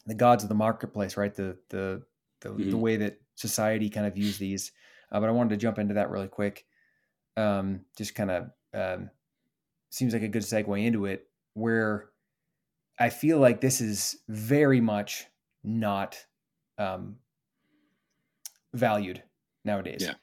the 0.06 0.16
gods 0.16 0.44
of 0.44 0.50
the 0.50 0.56
marketplace, 0.56 1.18
right? 1.18 1.34
The 1.34 1.60
the 1.70 2.06
the, 2.42 2.64
the 2.70 2.78
hmm 2.78 2.80
way 2.80 2.98
that 2.98 3.22
society 3.36 3.90
kind 3.90 4.08
of 4.08 4.16
views 4.16 4.38
these. 4.38 4.72
Uh, 5.12 5.20
but 5.20 5.30
I 5.30 5.34
wanted 5.34 5.52
to 5.52 5.58
jump 5.58 5.80
into 5.80 5.96
that 5.96 6.10
really 6.10 6.28
quick. 6.28 6.66
Um, 7.38 7.86
just 7.98 8.16
kind 8.16 8.32
of 8.32 8.52
um, 8.74 9.12
seems 9.92 10.14
like 10.14 10.24
a 10.24 10.28
good 10.30 10.44
segue 10.44 10.86
into 10.86 11.06
it, 11.06 11.30
where 11.54 12.12
I 13.00 13.10
feel 13.10 13.40
like 13.40 13.62
this 13.62 13.82
is 13.82 14.22
very 14.28 14.82
much 14.82 15.28
not 15.64 16.26
um, 16.78 17.20
valued 18.74 19.24
nowadays. 19.66 20.02
Yeah, 20.02 20.14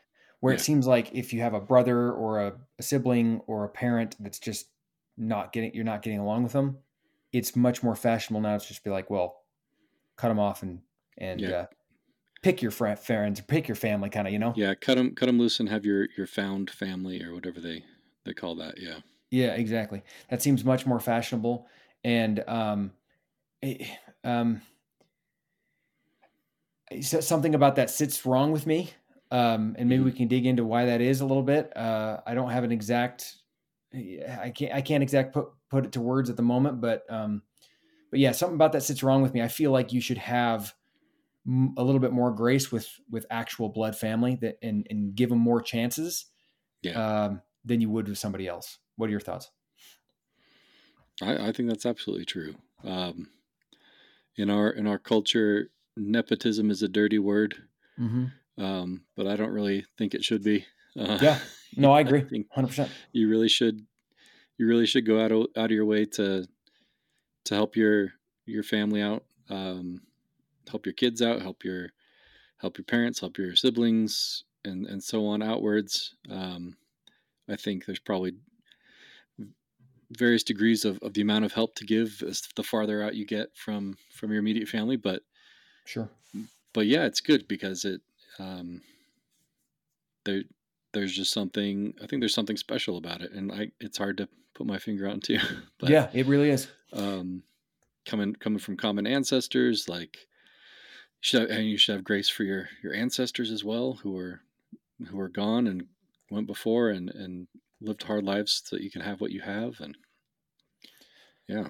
Where 0.40 0.54
it 0.54 0.60
seems 0.60 0.86
like 0.86 1.10
if 1.12 1.32
you 1.32 1.40
have 1.40 1.54
a 1.54 1.60
brother 1.60 2.12
or 2.12 2.40
a, 2.40 2.52
a 2.78 2.82
sibling 2.82 3.40
or 3.46 3.64
a 3.64 3.68
parent 3.68 4.16
that's 4.20 4.38
just 4.38 4.68
not 5.16 5.52
getting, 5.52 5.74
you're 5.74 5.84
not 5.84 6.02
getting 6.02 6.18
along 6.20 6.44
with 6.44 6.52
them, 6.52 6.78
it's 7.32 7.56
much 7.56 7.82
more 7.82 7.96
fashionable 7.96 8.40
now 8.40 8.56
to 8.58 8.66
just 8.66 8.84
be 8.84 8.90
like, 8.90 9.10
well, 9.10 9.42
cut 10.16 10.28
them 10.28 10.38
off 10.38 10.62
and 10.62 10.80
and 11.18 11.40
yeah, 11.40 11.50
uh, 11.50 11.66
pick 12.42 12.62
your 12.62 12.70
fri 12.70 12.94
friends, 12.94 13.40
pick 13.40 13.68
your 13.68 13.74
family, 13.74 14.08
kind 14.08 14.26
of, 14.26 14.32
you 14.32 14.38
know. 14.38 14.52
yeah. 14.56 14.74
Cut 14.74 14.96
them 14.96 15.14
cut 15.14 15.26
them 15.26 15.38
loose 15.38 15.60
and 15.60 15.68
have 15.68 15.84
your 15.84 16.08
your 16.16 16.26
found 16.26 16.70
family 16.70 17.22
or 17.22 17.34
whatever 17.34 17.60
they 17.60 17.84
they 18.24 18.34
call 18.34 18.54
that. 18.56 18.78
Yeah, 18.78 18.98
Yeah, 19.30 19.54
exactly. 19.54 20.02
That 20.30 20.42
seems 20.42 20.64
much 20.64 20.86
more 20.86 21.00
fashionable, 21.00 21.66
and 22.04 22.44
um, 22.46 22.92
it, 23.60 23.88
um, 24.24 24.62
something 27.00 27.54
about 27.54 27.76
that 27.76 27.90
sits 27.90 28.24
wrong 28.24 28.52
with 28.52 28.66
me. 28.66 28.90
Um, 29.30 29.76
and 29.78 29.88
maybe 29.88 30.02
we 30.02 30.12
can 30.12 30.26
dig 30.26 30.46
into 30.46 30.64
why 30.64 30.86
that 30.86 31.00
is 31.00 31.20
a 31.20 31.26
little 31.26 31.42
bit. 31.42 31.76
Uh, 31.76 32.20
I 32.26 32.34
don't 32.34 32.50
have 32.50 32.64
an 32.64 32.72
exact, 32.72 33.34
I 33.94 34.52
can't, 34.54 34.72
I 34.72 34.80
can't 34.80 35.02
exact 35.02 35.34
put 35.34 35.48
put 35.70 35.84
it 35.84 35.92
to 35.92 36.00
words 36.00 36.30
at 36.30 36.36
the 36.36 36.42
moment, 36.42 36.80
but 36.80 37.02
um, 37.10 37.42
but 38.10 38.20
yeah, 38.20 38.32
something 38.32 38.54
about 38.54 38.72
that 38.72 38.82
sits 38.82 39.02
wrong 39.02 39.22
with 39.22 39.34
me. 39.34 39.42
I 39.42 39.48
feel 39.48 39.70
like 39.70 39.92
you 39.92 40.00
should 40.00 40.18
have 40.18 40.74
m- 41.46 41.74
a 41.76 41.84
little 41.84 42.00
bit 42.00 42.12
more 42.12 42.30
grace 42.30 42.72
with 42.72 42.88
with 43.10 43.26
actual 43.30 43.68
blood 43.68 43.96
family 43.96 44.38
that 44.40 44.56
and 44.62 44.86
and 44.88 45.14
give 45.14 45.28
them 45.28 45.38
more 45.38 45.60
chances 45.60 46.26
yeah. 46.82 47.24
um, 47.24 47.42
than 47.64 47.80
you 47.80 47.90
would 47.90 48.08
with 48.08 48.18
somebody 48.18 48.46
else. 48.46 48.78
What 48.96 49.08
are 49.08 49.12
your 49.12 49.20
thoughts? 49.20 49.50
I, 51.20 51.48
I 51.48 51.52
think 51.52 51.68
that's 51.68 51.86
absolutely 51.86 52.24
true. 52.24 52.54
Um, 52.84 53.28
in 54.36 54.48
our 54.48 54.70
in 54.70 54.86
our 54.86 54.98
culture, 54.98 55.70
nepotism 55.98 56.70
is 56.70 56.82
a 56.82 56.88
dirty 56.88 57.18
word, 57.18 57.54
hmm 57.96 58.26
um, 58.56 59.04
but 59.14 59.26
I 59.28 59.36
don't 59.36 59.52
really 59.52 59.84
think 59.96 60.14
it 60.14 60.24
should 60.24 60.42
be. 60.42 60.66
Uh, 60.98 61.18
Yeah, 61.22 61.38
no, 61.76 61.92
I 61.92 61.98
I 61.98 62.00
agree, 62.00 62.44
hundred 62.50 62.68
percent. 62.68 62.90
you 63.12 63.28
really 63.28 63.48
should 63.48 63.86
you 64.56 64.66
really 64.66 64.86
should 64.86 65.06
go 65.06 65.20
out 65.24 65.30
of, 65.32 65.46
out 65.56 65.66
of 65.66 65.70
your 65.70 65.86
way 65.86 66.04
to 66.04 66.48
to 67.44 67.54
help 67.54 67.76
your 67.76 68.12
your 68.46 68.62
family 68.62 69.00
out, 69.02 69.24
um, 69.48 70.00
help 70.68 70.86
your 70.86 70.94
kids 70.94 71.22
out, 71.22 71.42
help 71.42 71.64
your 71.64 71.90
help 72.58 72.78
your 72.78 72.84
parents, 72.84 73.20
help 73.20 73.38
your 73.38 73.54
siblings, 73.54 74.44
and 74.64 74.86
and 74.86 75.02
so 75.02 75.26
on 75.26 75.42
outwards. 75.42 76.16
Um, 76.30 76.76
I 77.48 77.56
think 77.56 77.86
there's 77.86 78.00
probably 78.00 78.32
various 80.10 80.42
degrees 80.42 80.84
of, 80.84 80.98
of 81.02 81.12
the 81.14 81.20
amount 81.20 81.44
of 81.44 81.52
help 81.52 81.74
to 81.76 81.84
give 81.84 82.22
as 82.26 82.42
the 82.56 82.62
farther 82.62 83.02
out 83.02 83.14
you 83.14 83.26
get 83.26 83.54
from 83.56 83.96
from 84.10 84.30
your 84.30 84.40
immediate 84.40 84.68
family, 84.68 84.96
but 84.96 85.22
Sure. 85.88 86.10
but 86.74 86.86
yeah, 86.86 87.06
it's 87.06 87.22
good 87.22 87.48
because 87.48 87.86
it 87.86 88.02
um, 88.38 88.82
there 90.26 90.42
there's 90.92 91.16
just 91.16 91.32
something 91.32 91.94
I 92.02 92.06
think 92.06 92.20
there's 92.20 92.34
something 92.34 92.58
special 92.58 92.98
about 92.98 93.22
it, 93.22 93.32
and 93.32 93.50
I 93.50 93.70
it's 93.80 93.96
hard 93.96 94.18
to 94.18 94.28
put 94.54 94.66
my 94.66 94.78
finger 94.78 95.08
on 95.08 95.20
too, 95.20 95.38
but 95.78 95.88
Yeah, 95.88 96.10
it 96.12 96.26
really 96.26 96.50
is. 96.50 96.68
um, 96.92 97.42
coming 98.04 98.34
coming 98.34 98.58
from 98.58 98.76
common 98.76 99.06
ancestors, 99.06 99.88
like 99.88 100.16
you 100.16 101.22
should 101.22 101.40
have, 101.40 101.50
and 101.50 101.66
you 101.66 101.78
should 101.78 101.94
have 101.94 102.04
grace 102.04 102.28
for 102.28 102.44
your 102.44 102.68
your 102.82 102.92
ancestors 102.92 103.50
as 103.50 103.64
well, 103.64 103.94
who 104.02 104.14
are 104.18 104.42
who 105.08 105.18
are 105.18 105.30
gone 105.30 105.66
and 105.66 105.86
went 106.30 106.46
before 106.46 106.90
and 106.90 107.08
and 107.08 107.46
lived 107.80 108.02
hard 108.02 108.24
lives 108.24 108.62
so 108.66 108.76
that 108.76 108.82
you 108.82 108.90
can 108.90 109.00
have 109.00 109.22
what 109.22 109.30
you 109.32 109.40
have, 109.40 109.80
and 109.80 109.96
yeah, 111.48 111.68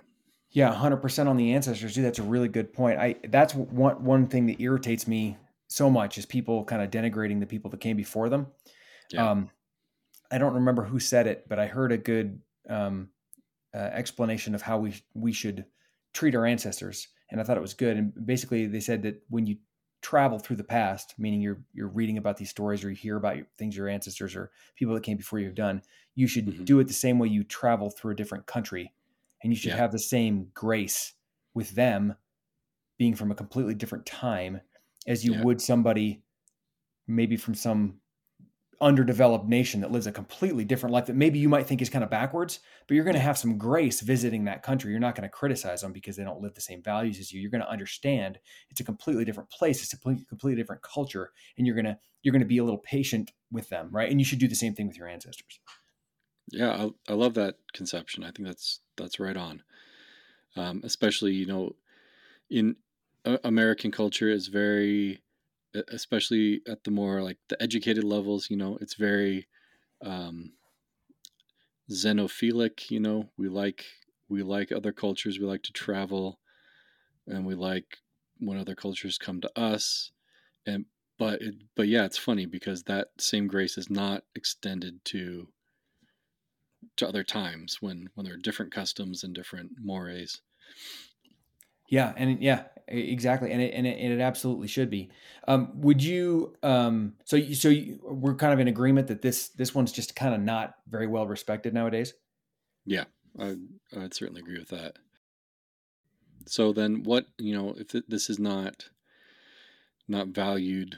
Yeah, 0.50 0.73
hundred 0.73 0.99
percent 0.99 1.28
on 1.28 1.37
the 1.37 1.52
ancestors. 1.52 1.95
Dude, 1.95 2.05
that's 2.05 2.19
a 2.19 2.23
really 2.23 2.49
good 2.49 2.73
point. 2.73 2.99
I 2.99 3.17
that's 3.28 3.55
one 3.55 4.02
one 4.05 4.26
thing 4.26 4.47
that 4.47 4.61
irritates 4.61 5.07
me 5.07 5.37
so 5.69 5.90
much 5.90 6.17
is 6.17 6.25
people 6.25 6.64
kind 6.64 6.81
of 6.81 6.90
denigrating 6.90 7.40
the 7.40 7.47
people 7.47 7.71
that 7.71 7.81
came 7.81 7.97
before 7.97 8.28
them. 8.31 8.47
yeah, 9.09 9.28
Um, 9.28 9.50
I 10.31 10.38
don't 10.38 10.55
remember 10.55 10.85
who 10.85 11.00
said 11.00 11.26
it, 11.26 11.49
but 11.49 11.59
I 11.59 11.67
heard 11.69 11.93
a 11.93 11.99
good 11.99 12.43
um, 12.69 13.12
uh, 13.75 13.78
explanation 13.78 14.55
of 14.55 14.62
how 14.62 14.78
we 14.78 14.95
we 15.14 15.33
should 15.33 15.67
treat 16.14 16.35
our 16.35 16.47
ancestors, 16.47 17.09
and 17.31 17.40
I 17.40 17.45
thought 17.45 17.59
it 17.59 17.62
was 17.62 17.75
good. 17.75 17.97
And 17.97 18.26
basically, 18.26 18.67
they 18.67 18.81
said 18.81 19.02
that 19.05 19.23
when 19.31 19.47
you 19.47 19.59
travel 20.02 20.38
through 20.38 20.57
the 20.57 20.64
past, 20.64 21.14
meaning 21.19 21.40
you're 21.43 21.64
you're 21.75 21.88
reading 21.88 22.19
about 22.19 22.38
these 22.38 22.50
stories 22.50 22.85
or 22.85 22.90
you 22.90 22.97
hear 22.97 23.17
about 23.17 23.37
your, 23.38 23.47
things 23.59 23.76
your 23.76 23.88
ancestors 23.88 24.37
or 24.37 24.52
people 24.76 24.95
that 24.95 25.05
came 25.05 25.17
before 25.19 25.38
you 25.40 25.47
have 25.47 25.55
done, 25.57 25.83
you 26.14 26.26
should 26.28 26.49
hmm 26.49 26.67
do 26.67 26.81
it 26.81 26.88
the 26.88 26.95
same 26.95 27.19
way 27.19 27.28
you 27.28 27.45
travel 27.45 27.90
through 27.90 28.12
a 28.12 28.17
different 28.17 28.47
country, 28.47 28.95
and 29.42 29.52
you 29.52 29.57
should 29.57 29.71
yeah, 29.71 29.76
have 29.76 29.92
the 29.92 29.99
same 29.99 30.49
grace 30.54 31.14
with 31.54 31.71
them 31.71 32.14
being 32.99 33.14
from 33.14 33.30
a 33.30 33.35
completely 33.35 33.75
different 33.75 34.07
time 34.07 34.61
as 35.07 35.25
you 35.25 35.33
yeah, 35.33 35.42
would 35.42 35.61
somebody 35.61 36.23
maybe 37.07 37.37
from 37.37 37.54
some 37.54 38.00
underdeveloped 38.80 39.49
nation 39.49 39.80
that 39.80 39.90
lives 39.90 40.07
a 40.07 40.12
completely 40.12 40.64
different 40.64 40.92
life 40.92 41.07
that 41.07 41.16
maybe 41.16 41.38
you 41.38 41.49
might 41.49 41.66
think 41.66 41.83
is 41.83 41.90
kind 41.90 42.04
of 42.04 42.11
backwards, 42.11 42.61
but 42.87 42.95
you're 42.95 43.04
going 43.04 43.14
to 43.14 43.21
have 43.21 43.38
some 43.38 43.59
grace 43.59 44.00
visiting 44.00 44.45
that 44.45 44.62
country. 44.62 44.90
You're 44.90 45.00
not 45.00 45.16
going 45.16 45.28
to 45.28 45.35
criticize 45.35 45.80
them 45.80 45.92
because 45.92 46.16
they 46.16 46.25
don't 46.25 46.40
live 46.40 46.54
the 46.54 46.61
same 46.61 46.83
values 46.83 47.18
as 47.18 47.33
you. 47.33 47.40
You're 47.40 47.50
going 47.50 47.62
to 47.62 47.71
understand 47.71 48.38
it's 48.71 48.80
a 48.80 48.85
completely 48.85 49.25
different 49.25 49.50
place, 49.50 49.83
it's 49.83 49.92
a 49.92 49.99
completely 49.99 50.54
different 50.54 50.83
culture, 50.83 51.33
and 51.57 51.66
you're 51.66 51.76
going 51.76 51.87
to 51.87 51.99
you're 52.23 52.33
going 52.33 52.42
to 52.42 52.47
be 52.47 52.59
a 52.59 52.64
little 52.64 52.78
patient 52.78 53.33
with 53.50 53.68
them, 53.68 53.88
right? 53.92 54.11
And 54.11 54.21
you 54.21 54.25
should 54.25 54.40
do 54.40 54.49
the 54.49 54.54
same 54.54 54.75
thing 54.75 54.88
with 54.88 54.97
your 54.97 55.09
ancestors. 55.09 55.61
Yeah. 56.50 56.71
I, 57.09 57.12
I 57.12 57.14
love 57.14 57.35
that 57.35 57.57
conception. 57.73 58.25
I 58.25 58.31
think 58.31 58.47
that's 58.47 58.81
that's 58.97 59.21
right 59.21 59.37
on. 59.37 59.62
Um, 60.57 60.81
especially 60.85 61.35
you 61.35 61.47
know 61.47 61.76
in 62.50 62.76
uh, 63.25 63.38
American 63.45 63.90
culture 63.90 64.28
is 64.31 64.49
very, 64.49 65.23
especially 65.88 66.62
at 66.69 66.85
the 66.85 66.90
more 66.90 67.23
like 67.23 67.38
the 67.49 67.61
educated 67.62 68.05
levels. 68.05 68.50
You 68.50 68.57
know, 68.57 68.78
it's 68.81 68.95
very 68.95 69.47
um, 70.05 70.52
xenophilic. 71.90 72.90
You 72.90 73.00
know, 73.00 73.28
we 73.37 73.49
like 73.49 73.85
we 74.28 74.43
like 74.43 74.73
other 74.73 74.93
cultures. 74.93 75.38
We 75.38 75.47
like 75.47 75.62
to 75.64 75.73
travel, 75.73 76.40
and 77.26 77.47
we 77.47 77.55
like 77.55 77.99
when 78.38 78.59
other 78.59 78.75
cultures 78.75 79.19
come 79.19 79.40
to 79.40 79.59
us. 79.59 80.12
And 80.67 80.87
but 81.19 81.43
it, 81.43 81.55
but 81.75 81.88
yeah, 81.88 82.05
it's 82.05 82.19
funny 82.19 82.47
because 82.47 82.85
that 82.85 83.09
same 83.19 83.47
grace 83.47 83.76
is 83.76 83.90
not 83.90 84.25
extended 84.35 85.05
to 85.07 85.49
to 86.99 87.09
other 87.09 87.25
times 87.25 87.78
when 87.81 88.11
when 88.14 88.25
there 88.25 88.35
are 88.35 88.38
different 88.38 88.73
customs 88.73 89.25
and 89.25 89.35
different 89.35 89.73
mores. 89.81 90.40
Yeah, 91.88 92.12
and 92.17 92.43
yeah, 92.43 92.64
exactly, 92.87 93.50
and 93.50 93.62
it 93.62 93.73
and 93.73 93.87
it, 93.87 93.99
and 93.99 94.12
it 94.12 94.21
absolutely 94.21 94.69
should 94.69 94.90
be. 94.90 95.11
Um, 95.47 95.81
would 95.81 96.02
you? 96.02 96.55
Um, 96.62 97.14
so 97.25 97.37
you, 97.37 97.55
so 97.55 97.71
you, 97.71 97.99
we're 98.02 98.35
kind 98.35 98.52
of 98.52 98.61
in 98.61 98.69
agreement 98.69 99.09
that 99.09 99.23
this 99.23 99.49
this 99.49 99.75
one's 99.75 99.93
just 99.93 100.14
kind 100.14 100.35
of 100.35 100.40
not 100.40 100.75
very 100.87 101.07
well 101.07 101.26
respected 101.26 101.73
nowadays. 101.73 102.12
Yeah, 102.85 103.05
I, 103.38 103.57
I'd 103.97 104.14
certainly 104.14 104.40
agree 104.40 104.59
with 104.59 104.69
that. 104.69 104.99
So 106.47 106.73
then, 106.73 107.05
what 107.05 107.26
you 107.38 107.55
know, 107.55 107.75
if 107.78 107.88
this 108.07 108.28
is 108.28 108.38
not 108.38 108.90
not 110.07 110.28
valued 110.28 110.97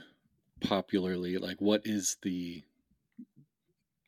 popularly, 0.60 1.38
like 1.38 1.60
what 1.60 1.82
is 1.84 2.16
the 2.22 2.64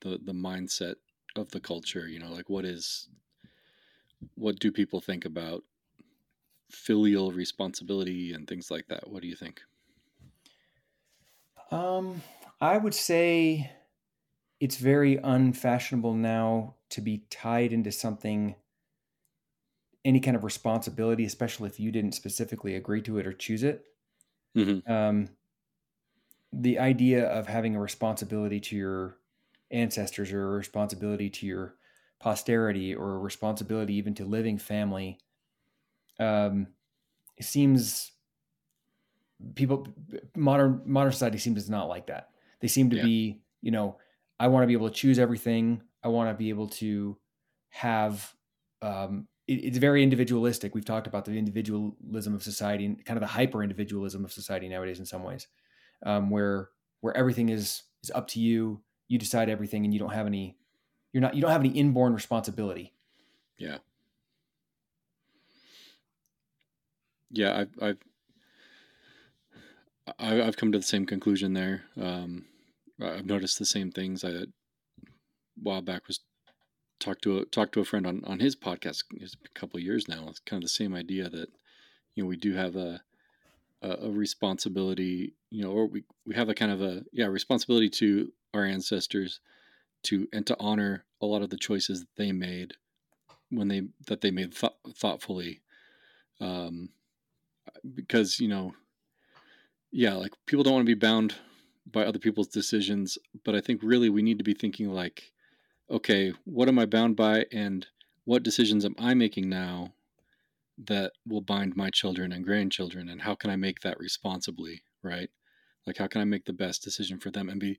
the 0.01 0.19
the 0.23 0.35
mindset 0.35 0.97
of 1.37 1.51
the 1.51 1.61
culture? 1.61 2.09
You 2.09 2.19
know, 2.19 2.33
like 2.33 2.49
what 2.49 2.65
is 2.65 3.09
what 4.35 4.59
do 4.59 4.71
people 4.71 5.01
think 5.01 5.25
about 5.25 5.65
filial 6.71 7.33
responsibility 7.33 8.33
and 8.33 8.47
things 8.47 8.71
like 8.71 8.87
that? 8.89 9.11
What 9.11 9.23
do 9.23 9.29
you 9.29 9.37
think? 9.37 9.61
Um, 11.71 12.23
I 12.61 12.79
would 12.79 12.95
say 12.95 13.73
it's 14.61 14.77
very 14.77 15.17
unfashionable 15.17 16.15
now 16.15 16.75
to 16.91 17.01
be 17.01 17.25
tied 17.31 17.73
into 17.73 17.91
something 17.91 18.55
any 20.05 20.21
kind 20.21 20.37
of 20.37 20.45
responsibility, 20.45 21.25
especially 21.25 21.69
if 21.69 21.79
you 21.79 21.93
didn't 21.93 22.13
specifically 22.13 22.75
agree 22.75 23.03
to 23.03 23.19
it 23.19 23.27
or 23.27 23.33
choose 23.33 23.63
it. 23.63 23.85
Mm-hmm. 24.57 24.91
Um, 24.91 25.29
the 26.53 26.79
idea 26.79 27.27
of 27.27 27.47
having 27.47 27.77
a 27.77 27.81
responsibility 27.81 28.61
to 28.61 28.77
your 28.77 29.17
ancestors 29.73 30.33
or 30.33 30.43
a 30.43 30.57
responsibility 30.57 31.31
to 31.31 31.47
your 31.47 31.75
posterity 32.21 32.95
or 32.95 33.15
a 33.15 33.19
responsibility 33.19 33.95
even 33.95 34.15
to 34.15 34.25
living 34.25 34.59
family 34.59 35.19
um, 36.21 36.69
it 37.37 37.45
seems 37.45 38.13
people 39.55 39.89
modern 40.37 40.83
modern 40.85 41.13
society 41.13 41.39
seems 41.39 41.59
it's 41.59 41.69
not 41.69 41.89
like 41.89 42.07
that 42.07 42.29
they 42.61 42.69
seem 42.69 42.91
to 42.91 42.97
yeah. 42.97 43.03
be 43.03 43.41
you 43.61 43.73
know 43.73 43.97
i 44.39 44.47
want 44.47 44.63
to 44.63 44.69
be 44.69 44.73
able 44.73 44.89
to 44.89 44.95
choose 44.95 45.19
everything 45.19 45.83
i 46.05 46.09
want 46.09 46.31
to 46.31 46.35
be 46.35 46.49
able 46.49 46.69
to 46.69 47.17
have 47.71 48.35
um, 48.83 49.27
it, 49.49 49.55
it's 49.55 49.79
very 49.79 50.03
individualistic 50.03 50.75
we've 50.75 50.85
talked 50.85 51.09
about 51.09 51.25
the 51.25 51.33
individualism 51.33 52.35
of 52.35 52.43
society 52.43 52.85
and 52.85 53.05
kind 53.05 53.17
of 53.17 53.21
the 53.21 53.27
hyper 53.27 53.65
individualism 53.65 54.25
of 54.25 54.33
society 54.33 54.69
nowadays 54.69 55.01
in 55.01 55.07
some 55.07 55.25
ways 55.25 55.49
um, 56.07 56.31
where 56.31 56.69
where 57.01 57.17
everything 57.17 57.49
is 57.49 57.83
is 58.03 58.11
up 58.15 58.29
to 58.29 58.41
you. 58.41 58.81
You 59.09 59.19
decide 59.19 59.49
everything, 59.49 59.85
and 59.85 59.93
you 59.93 60.01
don't 60.01 60.13
have 60.13 60.27
any. 60.27 60.57
You're 61.13 61.21
not. 61.21 61.35
You 61.35 61.43
don't 61.43 61.51
have 61.51 61.61
any 61.61 61.71
inborn 61.71 62.15
responsibility. 62.15 62.93
Yeah. 63.59 63.79
Yeah, 67.31 67.59
I've 67.59 67.99
I've 70.19 70.41
I've 70.41 70.57
come 70.57 70.73
to 70.73 70.79
the 70.79 70.85
same 70.85 71.07
conclusion 71.07 71.55
there. 71.55 71.85
Um, 72.01 72.47
I've 73.01 73.27
noticed 73.27 73.59
the 73.59 73.65
same 73.65 73.91
things. 73.91 74.25
I 74.25 74.31
a 74.31 74.47
while 75.57 75.83
back 75.83 76.07
was 76.07 76.21
talked 77.01 77.23
to 77.23 77.39
a 77.39 77.45
talked 77.47 77.73
to 77.75 77.81
a 77.81 77.85
friend 77.85 78.07
on 78.07 78.23
on 78.25 78.41
his 78.41 78.55
podcast 78.55 79.05
it's 79.15 79.35
a 79.35 79.59
couple 79.59 79.81
years 79.81 80.09
now. 80.09 80.27
It's 80.29 80.41
kind 80.41 80.63
of 80.63 80.69
the 80.69 80.73
same 80.73 80.95
idea 80.95 81.29
that 81.29 81.49
you 82.15 82.23
know 82.23 82.29
we 82.29 82.37
do 82.37 82.55
have 82.55 82.77
a 82.77 83.03
a, 83.83 84.07
a 84.07 84.11
responsibility, 84.11 85.35
you 85.51 85.63
know, 85.63 85.71
or 85.71 85.87
we, 85.87 86.05
we 86.27 86.35
have 86.35 86.49
a 86.49 86.55
kind 86.55 86.73
of 86.73 86.81
a 86.81 87.05
yeah 87.13 87.27
responsibility 87.27 87.91
to 87.91 88.33
our 88.55 88.65
ancestors 88.65 89.41
to 90.05 90.29
and 90.33 90.47
to 90.47 90.57
honor 90.59 91.05
a 91.21 91.27
lot 91.27 91.43
of 91.43 91.51
the 91.51 91.57
choices 91.57 92.01
that 92.01 92.17
they 92.17 92.33
made 92.33 92.75
when 93.51 93.69
they 93.69 93.83
that 94.07 94.21
they 94.21 94.31
made 94.31 94.55
th- 94.55 94.73
thoughtfully 94.97 95.61
um, 96.41 96.89
because 97.95 98.41
you 98.41 98.49
know 98.49 98.75
yeah 99.91 100.15
like 100.15 100.33
people 100.47 100.65
don't 100.65 100.75
want 100.75 100.87
to 100.87 100.95
be 100.95 100.99
bound 100.99 101.35
by 101.91 102.05
other 102.05 102.19
people's 102.19 102.49
decisions 102.49 103.19
but 103.45 103.55
i 103.55 103.61
think 103.61 103.81
really 103.83 104.09
we 104.09 104.23
need 104.23 104.39
to 104.39 104.45
be 104.45 104.55
thinking 104.55 104.93
like 104.93 105.33
okay 105.91 106.33
what 106.45 106.69
am 106.69 106.79
i 106.79 106.87
bound 106.87 107.17
by 107.17 107.45
and 107.53 107.87
what 108.25 108.43
decisions 108.43 108.85
am 108.85 108.95
i 108.99 109.15
making 109.15 109.49
now 109.49 109.93
that 110.87 111.13
will 111.27 111.41
bind 111.41 111.77
my 111.77 111.91
children 111.91 112.33
and 112.33 112.45
grandchildren 112.45 113.09
and 113.09 113.23
how 113.23 113.35
can 113.35 113.51
i 113.51 113.57
make 113.57 113.81
that 113.81 113.99
responsibly 113.99 114.83
right? 115.03 115.31
Like 115.87 115.99
how 115.99 116.07
can 116.07 116.21
i 116.21 116.25
make 116.25 116.45
the 116.45 116.53
best 116.53 116.83
decision 116.83 117.19
for 117.19 117.31
them 117.31 117.49
and 117.49 117.61
be 117.61 117.79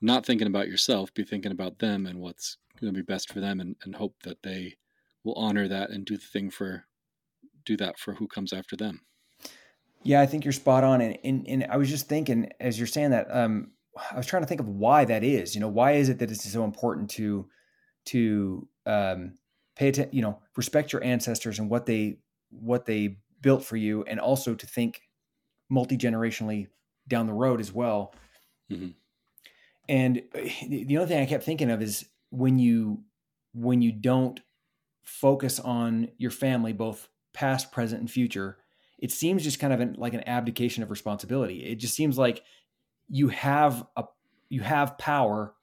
not 0.00 0.26
thinking 0.26 0.46
about 0.46 0.68
yourself 0.68 1.12
be 1.14 1.24
thinking 1.24 1.52
about 1.52 1.78
them 1.78 2.06
and 2.06 2.18
what's 2.18 2.58
going 2.80 2.92
to 2.92 2.98
be 2.98 3.04
best 3.04 3.32
for 3.32 3.40
them 3.40 3.60
and, 3.60 3.76
and 3.84 3.94
hope 3.94 4.14
that 4.24 4.42
they 4.42 4.76
will 5.24 5.34
honor 5.34 5.68
that 5.68 5.90
and 5.90 6.04
do 6.04 6.16
the 6.16 6.26
thing 6.26 6.50
for 6.50 6.84
do 7.64 7.76
that 7.76 7.98
for 7.98 8.14
who 8.14 8.28
comes 8.28 8.52
after 8.52 8.76
them. 8.76 9.00
Yeah 10.02 10.20
i 10.20 10.26
think 10.26 10.44
you're 10.44 10.52
spot 10.52 10.84
on 10.84 11.00
and, 11.00 11.18
and, 11.24 11.46
and 11.48 11.66
i 11.70 11.76
was 11.76 11.88
just 11.88 12.08
thinking 12.08 12.50
as 12.60 12.78
you're 12.78 12.86
saying 12.86 13.10
that 13.10 13.26
um 13.30 13.72
i 14.10 14.16
was 14.16 14.26
trying 14.26 14.42
to 14.42 14.48
think 14.48 14.60
of 14.60 14.68
why 14.68 15.04
that 15.04 15.24
is 15.24 15.54
you 15.54 15.60
know 15.60 15.68
why 15.68 15.92
is 15.92 16.08
it 16.08 16.18
that 16.18 16.30
it's 16.30 16.50
so 16.50 16.64
important 16.64 17.10
to 17.10 17.48
to 18.04 18.68
um 18.86 19.34
pay 19.74 19.88
attention 19.88 20.14
you 20.14 20.22
know 20.22 20.38
respect 20.56 20.92
your 20.92 21.02
ancestors 21.02 21.58
and 21.58 21.68
what 21.68 21.86
they 21.86 22.18
what 22.50 22.86
they 22.86 23.18
built 23.40 23.64
for 23.64 23.76
you 23.76 24.02
and 24.04 24.18
also 24.20 24.54
to 24.54 24.66
think 24.66 25.02
multi-generationally 25.68 26.68
down 27.08 27.26
the 27.26 27.32
road 27.32 27.60
as 27.60 27.72
well. 27.72 28.14
Mm-hmm. 28.70 28.88
and 29.88 30.22
uh, 30.34 30.40
the 30.68 30.96
only 30.96 31.06
thing 31.06 31.22
i 31.22 31.26
kept 31.26 31.44
thinking 31.44 31.70
of 31.70 31.80
is 31.80 32.04
when 32.30 32.58
you 32.58 33.04
when 33.54 33.80
you 33.80 33.92
don't 33.92 34.40
focus 35.04 35.60
on 35.60 36.08
your 36.18 36.32
family 36.32 36.72
both 36.72 37.08
past 37.32 37.70
present 37.70 38.00
and 38.00 38.10
future 38.10 38.58
it 38.98 39.12
seems 39.12 39.44
just 39.44 39.58
kind 39.58 39.72
of 39.72 39.80
an, 39.80 39.94
like 39.98 40.14
an 40.14 40.26
abdication 40.26 40.82
of 40.82 40.90
responsibility. 40.90 41.64
It 41.64 41.76
just 41.76 41.94
seems 41.94 42.16
like 42.16 42.42
you 43.08 43.28
have 43.28 43.86
a 43.96 44.04
you 44.48 44.62
have 44.62 44.98
power 44.98 45.54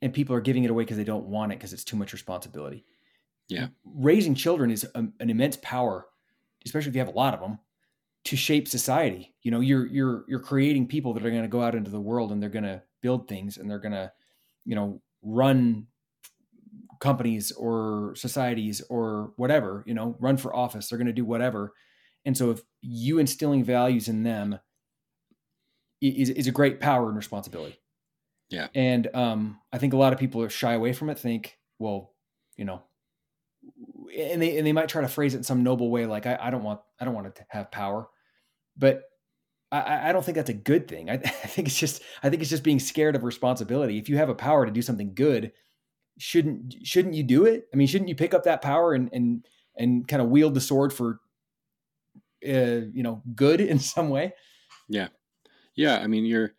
and 0.00 0.12
people 0.12 0.34
are 0.34 0.40
giving 0.40 0.64
it 0.64 0.70
away 0.70 0.84
because 0.84 0.96
they 0.96 1.04
don't 1.04 1.26
want 1.26 1.52
it 1.52 1.58
because 1.58 1.72
it's 1.72 1.84
too 1.84 1.96
much 1.96 2.12
responsibility 2.12 2.84
yeah. 3.48 3.68
Raising 3.84 4.34
children 4.34 4.70
is 4.70 4.84
a, 4.94 4.98
an 4.98 5.30
immense 5.30 5.58
power, 5.62 6.06
especially 6.64 6.90
if 6.90 6.94
you 6.94 7.00
have 7.00 7.08
a 7.08 7.18
lot 7.18 7.34
of 7.34 7.40
them, 7.40 7.58
to 8.24 8.36
shape 8.36 8.68
society. 8.68 9.34
You 9.42 9.50
know, 9.50 9.60
you're 9.60 9.86
you're 9.86 10.24
you're 10.28 10.40
creating 10.40 10.88
people 10.88 11.14
that 11.14 11.24
are 11.24 11.30
going 11.30 11.42
to 11.42 11.48
go 11.48 11.62
out 11.62 11.74
into 11.74 11.90
the 11.90 12.00
world 12.00 12.30
and 12.30 12.42
they're 12.42 12.50
going 12.50 12.64
to 12.64 12.82
build 13.00 13.28
things 13.28 13.56
and 13.56 13.70
they're 13.70 13.78
going 13.78 13.92
to, 13.92 14.12
you 14.64 14.74
know, 14.74 15.00
run 15.22 15.86
companies 17.00 17.52
or 17.52 18.14
societies 18.16 18.82
or 18.90 19.32
whatever, 19.36 19.84
you 19.86 19.94
know, 19.94 20.16
run 20.18 20.36
for 20.36 20.54
office, 20.54 20.88
they're 20.88 20.98
going 20.98 21.06
to 21.06 21.12
do 21.12 21.24
whatever. 21.24 21.72
And 22.24 22.36
so 22.36 22.50
if 22.50 22.60
you 22.82 23.18
instilling 23.18 23.64
values 23.64 24.08
in 24.08 24.24
them 24.24 24.58
is, 26.00 26.30
is 26.30 26.46
a 26.46 26.52
great 26.52 26.80
power 26.80 27.08
and 27.08 27.16
responsibility. 27.16 27.78
Yeah. 28.50 28.68
And 28.74 29.08
um, 29.14 29.60
I 29.72 29.78
think 29.78 29.92
a 29.92 29.96
lot 29.96 30.12
of 30.12 30.18
people 30.18 30.42
are 30.42 30.50
shy 30.50 30.72
away 30.72 30.92
from 30.92 31.10
it, 31.10 31.18
think, 31.18 31.58
well, 31.78 32.14
you 32.56 32.64
know, 32.64 32.82
and 34.18 34.42
they 34.42 34.56
and 34.58 34.66
they 34.66 34.72
might 34.72 34.88
try 34.88 35.02
to 35.02 35.08
phrase 35.08 35.34
it 35.34 35.38
in 35.38 35.44
some 35.44 35.62
noble 35.62 35.90
way, 35.90 36.06
like 36.06 36.26
I, 36.26 36.38
I 36.40 36.50
don't 36.50 36.62
want 36.62 36.80
I 37.00 37.04
don't 37.04 37.14
want 37.14 37.34
to 37.34 37.46
have 37.48 37.70
power, 37.70 38.08
but 38.76 39.02
I, 39.70 40.08
I 40.08 40.12
don't 40.12 40.24
think 40.24 40.36
that's 40.36 40.50
a 40.50 40.54
good 40.54 40.88
thing. 40.88 41.10
I, 41.10 41.14
I 41.24 41.28
think 41.28 41.68
it's 41.68 41.78
just 41.78 42.02
I 42.22 42.30
think 42.30 42.42
it's 42.42 42.50
just 42.50 42.64
being 42.64 42.80
scared 42.80 43.16
of 43.16 43.24
responsibility. 43.24 43.98
If 43.98 44.08
you 44.08 44.16
have 44.16 44.28
a 44.28 44.34
power 44.34 44.66
to 44.66 44.72
do 44.72 44.82
something 44.82 45.14
good, 45.14 45.52
shouldn't 46.18 46.74
shouldn't 46.84 47.14
you 47.14 47.22
do 47.22 47.44
it? 47.44 47.68
I 47.72 47.76
mean, 47.76 47.86
shouldn't 47.86 48.08
you 48.08 48.14
pick 48.14 48.34
up 48.34 48.44
that 48.44 48.62
power 48.62 48.94
and 48.94 49.08
and 49.12 49.46
and 49.76 50.06
kind 50.06 50.22
of 50.22 50.28
wield 50.28 50.54
the 50.54 50.60
sword 50.60 50.92
for 50.92 51.20
uh, 52.46 52.86
you 52.92 53.02
know 53.02 53.22
good 53.34 53.60
in 53.60 53.78
some 53.78 54.10
way? 54.10 54.34
Yeah, 54.88 55.08
yeah. 55.74 55.98
I 55.98 56.06
mean, 56.06 56.24
you're 56.24 56.52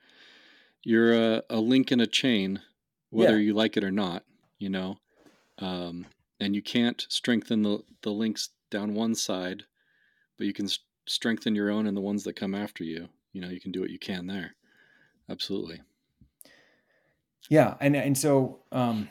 you're 0.84 1.13
a, 1.13 1.43
a 1.50 1.58
link 1.58 1.91
in 1.91 2.00
a 2.00 2.08
chain, 2.08 2.62
whether 3.10 3.38
yeah. 3.38 3.48
you 3.48 3.54
like 3.54 3.78
it 3.78 3.84
or 3.84 3.91
not. 3.91 4.24
You 4.60 4.69
know, 4.69 4.98
um, 5.60 6.06
and 6.39 6.56
you 6.56 6.62
can't 6.62 7.06
strengthen 7.10 7.63
the, 7.63 7.80
the 8.02 8.12
links 8.12 8.49
down 8.69 8.93
one 8.93 9.15
side, 9.15 9.63
but 10.38 10.47
you 10.47 10.54
can 10.54 10.67
st- 10.67 10.86
strengthen 11.08 11.56
your 11.56 11.69
own 11.69 11.88
and 11.88 11.97
the 11.97 12.02
ones 12.02 12.23
that 12.23 12.36
come 12.36 12.56
after 12.56 12.84
you. 12.84 13.10
You 13.34 13.41
know, 13.41 13.49
you 13.49 13.60
can 13.60 13.71
do 13.71 13.82
what 13.82 13.89
you 13.89 13.99
can 13.99 14.28
there. 14.28 14.56
Absolutely. 15.30 15.82
Yeah, 17.49 17.75
and 17.80 17.95
and 17.95 18.17
so 18.17 18.60
um, 18.71 19.10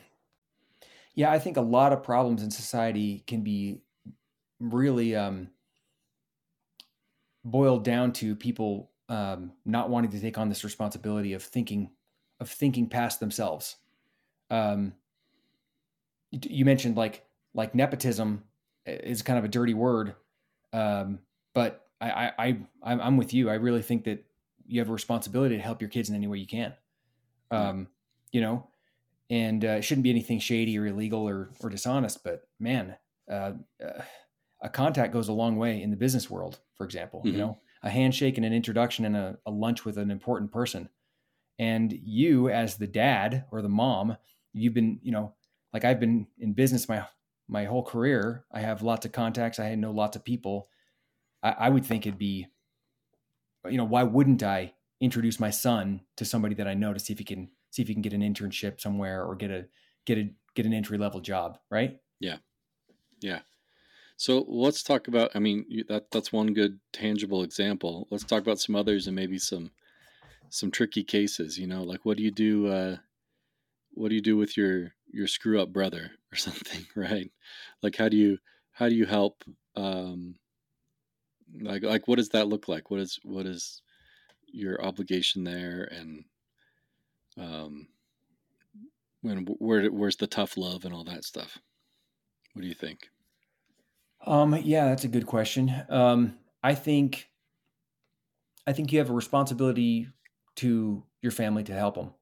yeah, 1.14 1.32
I 1.32 1.38
think 1.38 1.56
a 1.56 1.62
lot 1.62 1.92
of 1.92 2.04
problems 2.04 2.42
in 2.42 2.50
society 2.50 3.24
can 3.26 3.42
be 3.42 3.80
really 4.60 5.16
um, 5.16 5.48
boiled 7.44 7.84
down 7.84 8.12
to 8.12 8.36
people 8.36 8.90
um, 9.08 9.52
not 9.64 9.90
wanting 9.90 10.10
to 10.12 10.20
take 10.20 10.38
on 10.38 10.48
this 10.48 10.64
responsibility 10.64 11.32
of 11.32 11.42
thinking 11.42 11.90
of 12.40 12.48
thinking 12.48 12.88
past 12.88 13.18
themselves. 13.18 13.76
Um, 14.50 14.94
you 16.30 16.64
mentioned 16.64 16.96
like 16.96 17.24
like 17.54 17.74
nepotism 17.74 18.44
is 18.86 19.22
kind 19.22 19.38
of 19.38 19.44
a 19.44 19.48
dirty 19.48 19.74
word, 19.74 20.14
um, 20.72 21.20
but 21.54 21.86
I, 22.00 22.32
I 22.38 22.46
I 22.82 22.92
I'm 22.92 23.16
with 23.16 23.34
you. 23.34 23.50
I 23.50 23.54
really 23.54 23.82
think 23.82 24.04
that 24.04 24.24
you 24.66 24.80
have 24.80 24.88
a 24.88 24.92
responsibility 24.92 25.56
to 25.56 25.62
help 25.62 25.80
your 25.80 25.90
kids 25.90 26.10
in 26.10 26.14
any 26.14 26.26
way 26.26 26.38
you 26.38 26.46
can. 26.46 26.74
Um, 27.50 27.88
you 28.30 28.40
know, 28.40 28.68
and 29.30 29.64
uh, 29.64 29.68
it 29.68 29.82
shouldn't 29.82 30.04
be 30.04 30.10
anything 30.10 30.38
shady 30.38 30.78
or 30.78 30.86
illegal 30.86 31.26
or 31.26 31.50
or 31.60 31.70
dishonest. 31.70 32.22
But 32.22 32.42
man, 32.60 32.96
uh, 33.30 33.52
uh, 33.82 34.02
a 34.62 34.68
contact 34.68 35.12
goes 35.12 35.28
a 35.28 35.32
long 35.32 35.56
way 35.56 35.82
in 35.82 35.90
the 35.90 35.96
business 35.96 36.30
world. 36.30 36.60
For 36.74 36.84
example, 36.84 37.20
mm-hmm. 37.20 37.28
you 37.28 37.38
know, 37.38 37.58
a 37.82 37.90
handshake 37.90 38.36
and 38.36 38.46
an 38.46 38.52
introduction 38.52 39.04
and 39.04 39.16
a, 39.16 39.38
a 39.46 39.50
lunch 39.50 39.84
with 39.84 39.98
an 39.98 40.10
important 40.10 40.52
person, 40.52 40.88
and 41.58 41.92
you 41.92 42.48
as 42.50 42.76
the 42.76 42.86
dad 42.86 43.44
or 43.50 43.62
the 43.62 43.68
mom, 43.68 44.16
you've 44.52 44.74
been, 44.74 45.00
you 45.02 45.12
know, 45.12 45.34
like 45.72 45.85
I've 45.85 46.00
been 46.00 46.26
in 46.38 46.52
business 46.52 46.88
my 46.88 47.07
my 47.48 47.64
whole 47.64 47.83
career. 47.83 48.44
I 48.52 48.61
have 48.61 48.83
lots 48.83 49.07
of 49.07 49.12
contacts. 49.12 49.59
I 49.59 49.74
know 49.74 49.90
lots 49.90 50.16
of 50.16 50.24
people. 50.24 50.68
I, 51.42 51.50
I 51.50 51.68
would 51.70 51.85
think 51.85 52.07
it'd 52.07 52.18
be, 52.18 52.46
you 53.68 53.76
know, 53.76 53.85
why 53.85 54.02
wouldn't 54.02 54.42
I 54.42 54.74
introduce 55.00 55.40
my 55.40 55.50
son 55.50 56.02
to 56.16 56.24
somebody 56.24 56.54
that 56.57 56.68
I 56.68 56.74
know 56.74 56.92
to 56.92 56.98
see 56.98 57.12
if 57.12 57.18
he 57.18 57.24
can 57.24 57.50
see 57.70 57.83
if 57.83 57.88
he 57.88 57.94
can 57.94 58.02
get 58.02 58.12
an 58.12 58.22
internship 58.22 58.81
somewhere 58.81 59.24
or 59.24 59.35
get 59.35 59.50
a 59.50 59.66
get 60.04 60.18
a 60.18 60.31
get 60.54 60.66
an 60.66 60.72
entry 60.72 60.98
level 60.98 61.20
job, 61.20 61.59
right? 61.70 61.98
Yeah, 62.20 62.37
yeah. 63.20 63.40
So 64.16 64.44
let's 64.48 64.83
talk 64.83 65.07
about. 65.09 65.31
I 65.35 65.38
mean, 65.38 65.85
that 65.88 66.11
that's 66.11 66.33
one 66.33 66.52
good 66.52 66.81
tangible 66.92 67.42
example. 67.42 68.09
Let's 68.11 68.24
talk 68.24 68.42
about 68.42 68.59
some 68.59 68.74
others 68.74 69.07
and 69.07 69.14
maybe 69.14 69.38
some 69.38 69.70
some 70.50 70.70
tricky 70.70 71.04
cases. 71.04 71.59
You 71.59 71.66
know, 71.66 71.83
like 71.83 72.04
what 72.04 72.16
do 72.16 72.22
you 72.22 72.33
do? 72.33 72.66
Uh, 72.66 72.96
what 73.92 74.09
do 74.09 74.14
you 74.14 74.20
do 74.20 74.37
with 74.37 74.57
your 74.57 74.94
your 75.11 75.27
screw 75.27 75.61
up 75.61 75.73
brother 75.73 76.12
or 76.33 76.37
something, 76.47 76.87
right? 76.94 77.31
Like 77.83 77.97
how 77.97 78.09
do 78.09 78.16
you 78.16 78.38
how 78.73 78.88
do 78.88 78.94
you 78.94 79.07
help? 79.07 79.44
Um, 79.77 80.37
like 81.61 81.83
like 81.83 82.09
what 82.09 82.16
does 82.16 82.31
that 82.31 82.49
look 82.49 82.68
like? 82.68 82.90
What 82.90 83.01
is 83.01 83.18
what 83.23 83.47
is 83.47 83.83
your 84.49 84.83
obligation 84.85 85.44
there 85.44 85.85
and 85.85 86.25
um 87.37 87.88
when 89.21 89.44
where 89.59 89.90
where's 89.90 90.16
the 90.16 90.27
tough 90.27 90.57
love 90.57 90.85
and 90.85 90.92
all 90.94 91.05
that 91.05 91.25
stuff 91.25 91.59
what 92.55 92.62
do 92.62 92.68
you 92.68 92.75
think 92.75 93.11
um 94.27 94.55
yeah 94.64 94.87
that's 94.87 95.05
a 95.05 95.09
good 95.09 95.27
question 95.27 95.71
um 95.88 96.38
i 96.62 96.75
think 96.75 97.29
i 98.66 98.73
think 98.73 98.92
you 98.92 98.99
have 98.99 99.11
a 99.11 99.14
responsibility 99.14 100.09
to 100.57 101.05
your 101.23 101.33
family 101.33 101.64
to 101.64 101.73
help 101.73 101.94
them 101.94 102.12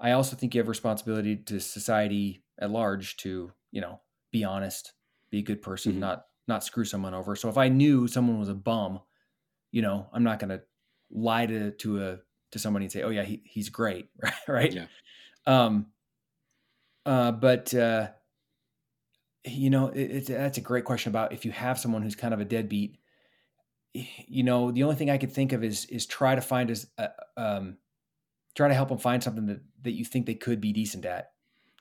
i 0.00 0.12
also 0.12 0.36
think 0.36 0.54
you 0.54 0.60
have 0.60 0.68
responsibility 0.68 1.36
to 1.36 1.60
society 1.60 2.42
at 2.58 2.70
large 2.70 3.16
to 3.16 3.52
you 3.70 3.80
know 3.80 4.00
be 4.32 4.44
honest 4.44 4.92
be 5.30 5.38
a 5.38 5.42
good 5.42 5.62
person 5.62 5.92
mm-hmm. 5.92 6.00
not 6.00 6.26
not 6.48 6.64
screw 6.64 6.84
someone 6.84 7.14
over 7.14 7.36
so 7.36 7.48
if 7.48 7.58
i 7.58 7.68
knew 7.68 8.06
someone 8.06 8.38
was 8.38 8.48
a 8.48 8.54
bum 8.54 9.00
you 9.70 9.82
know 9.82 10.08
i'm 10.12 10.24
not 10.24 10.38
going 10.38 10.50
to 10.50 10.60
lie 11.12 11.46
to 11.46 11.70
to 11.72 12.02
a 12.04 12.18
to 12.52 12.58
somebody 12.58 12.86
and 12.86 12.92
say, 12.92 13.02
"Oh 13.02 13.10
yeah, 13.10 13.22
he, 13.22 13.42
he's 13.44 13.68
great," 13.68 14.08
right? 14.48 14.72
Yeah. 14.72 14.86
Um. 15.46 15.86
Uh. 17.04 17.32
But 17.32 17.72
uh. 17.74 18.08
You 19.46 19.70
know, 19.70 19.88
it, 19.88 20.02
it's 20.02 20.28
that's 20.28 20.58
a 20.58 20.62
great 20.62 20.84
question 20.84 21.10
about 21.10 21.32
if 21.32 21.46
you 21.46 21.50
have 21.50 21.78
someone 21.78 22.02
who's 22.02 22.14
kind 22.14 22.34
of 22.34 22.40
a 22.40 22.44
deadbeat. 22.44 22.98
You 23.92 24.42
know, 24.44 24.70
the 24.70 24.82
only 24.82 24.96
thing 24.96 25.10
I 25.10 25.18
could 25.18 25.32
think 25.32 25.52
of 25.52 25.64
is 25.64 25.86
is 25.86 26.06
try 26.06 26.34
to 26.34 26.42
find 26.42 26.70
as 26.70 26.86
uh, 26.98 27.08
um, 27.36 27.78
try 28.54 28.68
to 28.68 28.74
help 28.74 28.88
them 28.88 28.98
find 28.98 29.22
something 29.22 29.46
that 29.46 29.60
that 29.82 29.92
you 29.92 30.04
think 30.04 30.26
they 30.26 30.34
could 30.34 30.60
be 30.60 30.72
decent 30.72 31.04
at, 31.04 31.32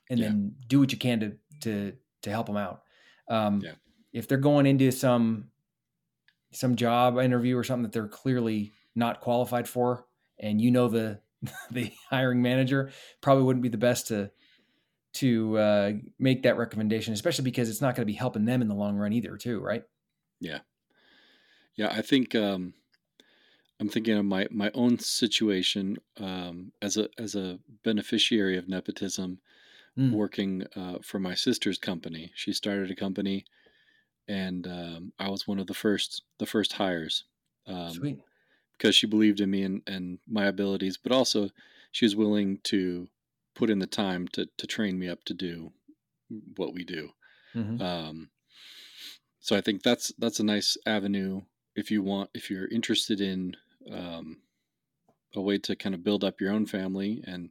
and 0.09 0.19
yeah. 0.19 0.27
then 0.27 0.55
do 0.67 0.79
what 0.79 0.91
you 0.91 0.97
can 0.97 1.19
to 1.19 1.33
to 1.61 1.93
to 2.23 2.29
help 2.29 2.47
them 2.47 2.57
out. 2.57 2.81
Um, 3.29 3.61
yeah. 3.63 3.73
If 4.11 4.27
they're 4.27 4.37
going 4.37 4.65
into 4.65 4.91
some 4.91 5.49
some 6.51 6.75
job 6.75 7.17
interview 7.19 7.57
or 7.57 7.63
something 7.63 7.83
that 7.83 7.91
they're 7.91 8.07
clearly 8.07 8.71
not 8.95 9.21
qualified 9.21 9.67
for, 9.67 10.05
and 10.39 10.59
you 10.59 10.71
know 10.71 10.87
the 10.87 11.19
the 11.71 11.91
hiring 12.09 12.41
manager, 12.41 12.91
probably 13.21 13.43
wouldn't 13.43 13.63
be 13.63 13.69
the 13.69 13.77
best 13.77 14.07
to 14.07 14.31
to 15.11 15.57
uh, 15.57 15.91
make 16.19 16.43
that 16.43 16.57
recommendation, 16.57 17.13
especially 17.13 17.43
because 17.43 17.69
it's 17.69 17.81
not 17.81 17.95
going 17.95 18.05
to 18.05 18.11
be 18.11 18.17
helping 18.17 18.45
them 18.45 18.61
in 18.61 18.67
the 18.67 18.75
long 18.75 18.95
run 18.95 19.13
either, 19.13 19.37
too, 19.37 19.59
right? 19.59 19.83
Yeah, 20.39 20.59
yeah. 21.75 21.89
I 21.89 22.01
think 22.01 22.35
um, 22.35 22.73
I'm 23.79 23.89
thinking 23.89 24.17
of 24.17 24.25
my 24.25 24.47
my 24.51 24.71
own 24.73 24.99
situation 24.99 25.97
um, 26.19 26.71
as 26.81 26.97
a 26.97 27.09
as 27.17 27.35
a 27.35 27.59
beneficiary 27.83 28.57
of 28.57 28.67
nepotism, 28.67 29.39
mm. 29.97 30.11
working 30.11 30.65
uh, 30.75 30.97
for 31.01 31.19
my 31.19 31.33
sister's 31.33 31.77
company. 31.77 32.31
She 32.35 32.51
started 32.51 32.91
a 32.91 32.95
company, 32.95 33.45
and 34.27 34.67
um, 34.67 35.13
I 35.17 35.29
was 35.29 35.47
one 35.47 35.59
of 35.59 35.67
the 35.67 35.73
first 35.73 36.23
the 36.39 36.45
first 36.45 36.73
hires. 36.73 37.23
Um, 37.67 37.91
Sweet 37.91 38.19
because 38.79 38.95
she 38.95 39.05
believed 39.05 39.41
in 39.41 39.51
me 39.51 39.63
and, 39.63 39.81
and 39.85 40.19
my 40.27 40.45
abilities, 40.45 40.97
but 40.97 41.11
also 41.11 41.49
she 41.91 42.05
was 42.05 42.15
willing 42.15 42.59
to 42.63 43.09
put 43.53 43.69
in 43.69 43.79
the 43.79 43.87
time 43.87 44.27
to, 44.29 44.47
to 44.57 44.65
train 44.65 44.97
me 44.97 45.09
up 45.09 45.23
to 45.25 45.33
do 45.33 45.71
what 46.55 46.73
we 46.73 46.85
do. 46.85 47.09
Mm-hmm. 47.53 47.81
Um, 47.81 48.29
so 49.41 49.55
I 49.55 49.61
think 49.61 49.83
that's 49.83 50.13
that's 50.17 50.39
a 50.39 50.43
nice 50.43 50.77
avenue 50.85 51.41
if 51.75 51.91
you 51.91 52.01
want 52.01 52.29
if 52.33 52.49
you're 52.49 52.67
interested 52.67 53.19
in 53.19 53.55
um, 53.91 54.37
a 55.35 55.41
way 55.41 55.57
to 55.59 55.75
kind 55.75 55.95
of 55.95 56.03
build 56.03 56.23
up 56.23 56.41
your 56.41 56.51
own 56.51 56.65
family 56.65 57.23
and 57.25 57.49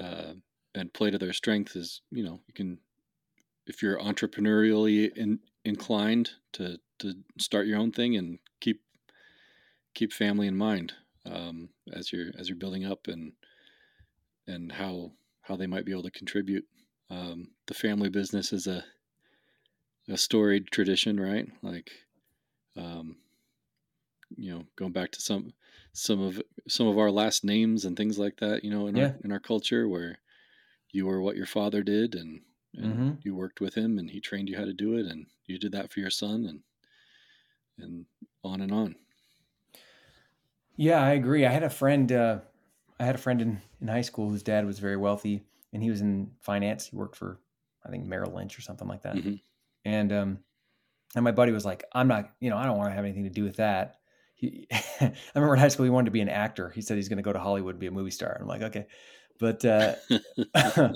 uh, 0.00 0.34
and 0.74 0.92
play 0.92 1.10
to 1.10 1.18
their 1.18 1.32
strengths 1.32 1.76
is 1.76 2.00
you 2.10 2.24
know 2.24 2.40
you 2.46 2.54
can 2.54 2.78
if 3.66 3.82
you're 3.82 3.98
entrepreneurially 3.98 5.10
in, 5.16 5.38
inclined 5.64 6.30
to 6.52 6.78
to 6.98 7.14
start 7.38 7.66
your 7.66 7.78
own 7.78 7.92
thing 7.92 8.16
and 8.16 8.38
keep 8.60 8.80
keep 9.94 10.12
family 10.12 10.46
in 10.46 10.56
mind 10.56 10.92
um, 11.30 11.68
as 11.92 12.12
you're 12.12 12.30
as 12.38 12.48
you're 12.48 12.58
building 12.58 12.84
up 12.84 13.06
and 13.08 13.32
and 14.46 14.72
how 14.72 15.12
how 15.42 15.56
they 15.56 15.66
might 15.66 15.84
be 15.84 15.92
able 15.92 16.02
to 16.02 16.10
contribute. 16.10 16.64
Um, 17.10 17.48
the 17.66 17.74
family 17.74 18.08
business 18.08 18.52
is 18.52 18.66
a 18.66 18.84
a 20.08 20.16
storied 20.16 20.66
tradition, 20.70 21.18
right? 21.18 21.46
Like, 21.62 21.90
um, 22.76 23.16
you 24.36 24.52
know, 24.52 24.64
going 24.76 24.92
back 24.92 25.10
to 25.12 25.20
some 25.20 25.52
some 25.92 26.20
of 26.20 26.42
some 26.68 26.86
of 26.86 26.98
our 26.98 27.10
last 27.10 27.44
names 27.44 27.84
and 27.84 27.96
things 27.96 28.18
like 28.18 28.36
that. 28.38 28.64
You 28.64 28.70
know, 28.70 28.86
in 28.86 28.96
yeah. 28.96 29.04
our 29.04 29.16
in 29.24 29.32
our 29.32 29.40
culture, 29.40 29.88
where 29.88 30.18
you 30.90 31.06
were 31.06 31.20
what 31.20 31.36
your 31.36 31.46
father 31.46 31.82
did, 31.82 32.14
and, 32.14 32.40
and 32.74 32.94
mm-hmm. 32.94 33.10
you 33.22 33.34
worked 33.34 33.60
with 33.60 33.74
him, 33.74 33.98
and 33.98 34.10
he 34.10 34.20
trained 34.20 34.48
you 34.48 34.56
how 34.56 34.64
to 34.64 34.72
do 34.72 34.96
it, 34.96 35.06
and 35.06 35.26
you 35.46 35.58
did 35.58 35.72
that 35.72 35.92
for 35.92 36.00
your 36.00 36.10
son, 36.10 36.46
and 36.46 36.60
and 37.78 38.06
on 38.42 38.60
and 38.60 38.72
on. 38.72 38.96
Yeah, 40.76 41.02
I 41.02 41.12
agree. 41.12 41.46
I 41.46 41.50
had 41.50 41.62
a 41.62 41.70
friend. 41.70 42.10
Uh, 42.10 42.38
I 42.98 43.04
had 43.04 43.14
a 43.14 43.18
friend 43.18 43.40
in 43.40 43.60
in 43.80 43.88
high 43.88 44.02
school 44.02 44.30
whose 44.30 44.42
dad 44.42 44.66
was 44.66 44.78
very 44.78 44.96
wealthy, 44.96 45.42
and 45.72 45.82
he 45.82 45.90
was 45.90 46.00
in 46.00 46.30
finance. 46.40 46.86
He 46.86 46.96
worked 46.96 47.16
for, 47.16 47.38
I 47.84 47.90
think, 47.90 48.06
Merrill 48.06 48.32
Lynch 48.32 48.58
or 48.58 48.62
something 48.62 48.88
like 48.88 49.02
that. 49.02 49.16
Mm-hmm. 49.16 49.34
And 49.84 50.12
um, 50.12 50.38
and 51.14 51.24
my 51.24 51.32
buddy 51.32 51.52
was 51.52 51.64
like, 51.64 51.84
"I'm 51.92 52.08
not, 52.08 52.30
you 52.40 52.50
know, 52.50 52.56
I 52.56 52.64
don't 52.64 52.78
want 52.78 52.90
to 52.90 52.94
have 52.94 53.04
anything 53.04 53.24
to 53.24 53.30
do 53.30 53.44
with 53.44 53.56
that." 53.56 53.98
He, 54.50 54.66
I 55.00 55.12
remember 55.34 55.54
in 55.54 55.60
high 55.60 55.68
school 55.68 55.84
he 55.84 55.90
wanted 55.90 56.06
to 56.06 56.10
be 56.10 56.20
an 56.20 56.28
actor. 56.28 56.70
He 56.70 56.82
said 56.82 56.96
he's 56.96 57.08
going 57.08 57.18
to 57.18 57.22
go 57.22 57.32
to 57.32 57.38
Hollywood 57.38 57.74
and 57.74 57.80
be 57.80 57.86
a 57.86 57.90
movie 57.90 58.10
star. 58.10 58.36
I'm 58.40 58.46
like, 58.46 58.62
okay, 58.62 58.86
but 59.38 59.64
uh, 59.64 59.94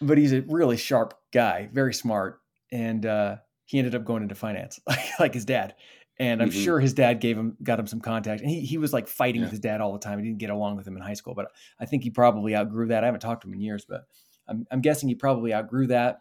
but 0.00 0.18
he's 0.18 0.32
a 0.32 0.42
really 0.42 0.76
sharp 0.76 1.14
guy, 1.32 1.68
very 1.72 1.94
smart, 1.94 2.40
and 2.70 3.04
uh, 3.04 3.36
he 3.64 3.78
ended 3.78 3.94
up 3.94 4.04
going 4.04 4.22
into 4.22 4.34
finance, 4.34 4.80
like, 5.20 5.34
his 5.34 5.44
dad 5.44 5.74
and 6.18 6.42
I'm 6.42 6.50
mm-hmm. 6.50 6.60
sure 6.60 6.78
his 6.78 6.92
dad 6.92 7.18
gave 7.18 7.38
him 7.38 7.56
got 7.62 7.80
him 7.80 7.86
some 7.86 8.00
contact. 8.00 8.42
And 8.42 8.50
he 8.50 8.60
he 8.60 8.76
was 8.76 8.92
like 8.92 9.08
fighting 9.08 9.40
yeah. 9.40 9.46
with 9.46 9.52
his 9.52 9.60
dad 9.60 9.80
all 9.80 9.94
the 9.94 9.98
time. 9.98 10.18
He 10.18 10.26
didn't 10.26 10.38
get 10.38 10.50
along 10.50 10.76
with 10.76 10.86
him 10.86 10.94
in 10.94 11.02
high 11.02 11.14
school, 11.14 11.34
but 11.34 11.50
I 11.80 11.86
think 11.86 12.02
he 12.02 12.10
probably 12.10 12.54
outgrew 12.54 12.88
that. 12.88 13.02
I 13.02 13.06
haven't 13.06 13.20
talked 13.20 13.40
to 13.42 13.48
him 13.48 13.54
in 13.54 13.60
years, 13.62 13.86
but 13.88 14.02
I'm 14.46 14.66
I'm 14.70 14.82
guessing 14.82 15.08
he 15.08 15.14
probably 15.14 15.54
outgrew 15.54 15.86
that. 15.86 16.20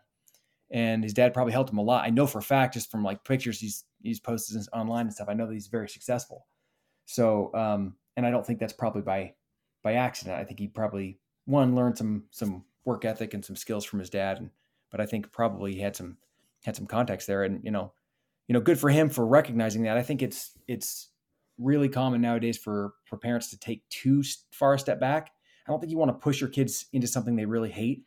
And 0.71 1.03
his 1.03 1.13
dad 1.13 1.33
probably 1.33 1.51
helped 1.51 1.71
him 1.71 1.79
a 1.79 1.83
lot. 1.83 2.05
I 2.05 2.11
know 2.11 2.27
for 2.27 2.37
a 2.37 2.43
fact, 2.43 2.75
just 2.75 2.89
from 2.89 3.03
like 3.03 3.25
pictures 3.25 3.59
he's 3.59 3.83
he's 4.01 4.19
posted 4.19 4.61
online 4.73 5.05
and 5.05 5.13
stuff. 5.13 5.29
I 5.29 5.33
know 5.33 5.47
that 5.47 5.53
he's 5.53 5.67
very 5.67 5.89
successful. 5.89 6.47
So, 7.05 7.51
um, 7.53 7.95
and 8.15 8.25
I 8.25 8.31
don't 8.31 8.45
think 8.45 8.59
that's 8.59 8.73
probably 8.73 9.01
by 9.01 9.33
by 9.83 9.93
accident. 9.93 10.37
I 10.37 10.43
think 10.43 10.59
he 10.59 10.67
probably 10.67 11.19
one 11.45 11.75
learned 11.75 11.97
some 11.97 12.25
some 12.31 12.65
work 12.85 13.05
ethic 13.05 13.33
and 13.33 13.43
some 13.43 13.55
skills 13.55 13.85
from 13.85 13.99
his 13.99 14.09
dad, 14.09 14.37
and 14.37 14.49
but 14.91 15.01
I 15.01 15.05
think 15.05 15.31
probably 15.31 15.73
he 15.73 15.81
had 15.81 15.95
some 15.95 16.17
had 16.65 16.75
some 16.75 16.85
context 16.87 17.27
there. 17.27 17.43
And 17.43 17.63
you 17.63 17.71
know, 17.71 17.93
you 18.47 18.53
know, 18.53 18.61
good 18.61 18.79
for 18.79 18.89
him 18.89 19.09
for 19.09 19.25
recognizing 19.25 19.83
that. 19.83 19.97
I 19.97 20.03
think 20.03 20.21
it's 20.21 20.51
it's 20.67 21.09
really 21.57 21.89
common 21.89 22.21
nowadays 22.21 22.57
for 22.57 22.93
for 23.05 23.17
parents 23.17 23.49
to 23.51 23.59
take 23.59 23.87
too 23.89 24.23
far 24.51 24.73
a 24.73 24.79
step 24.79 24.99
back. 24.99 25.31
I 25.67 25.71
don't 25.71 25.79
think 25.79 25.91
you 25.91 25.97
want 25.97 26.09
to 26.09 26.23
push 26.23 26.41
your 26.41 26.49
kids 26.49 26.87
into 26.93 27.07
something 27.07 27.35
they 27.35 27.45
really 27.45 27.71
hate. 27.71 28.03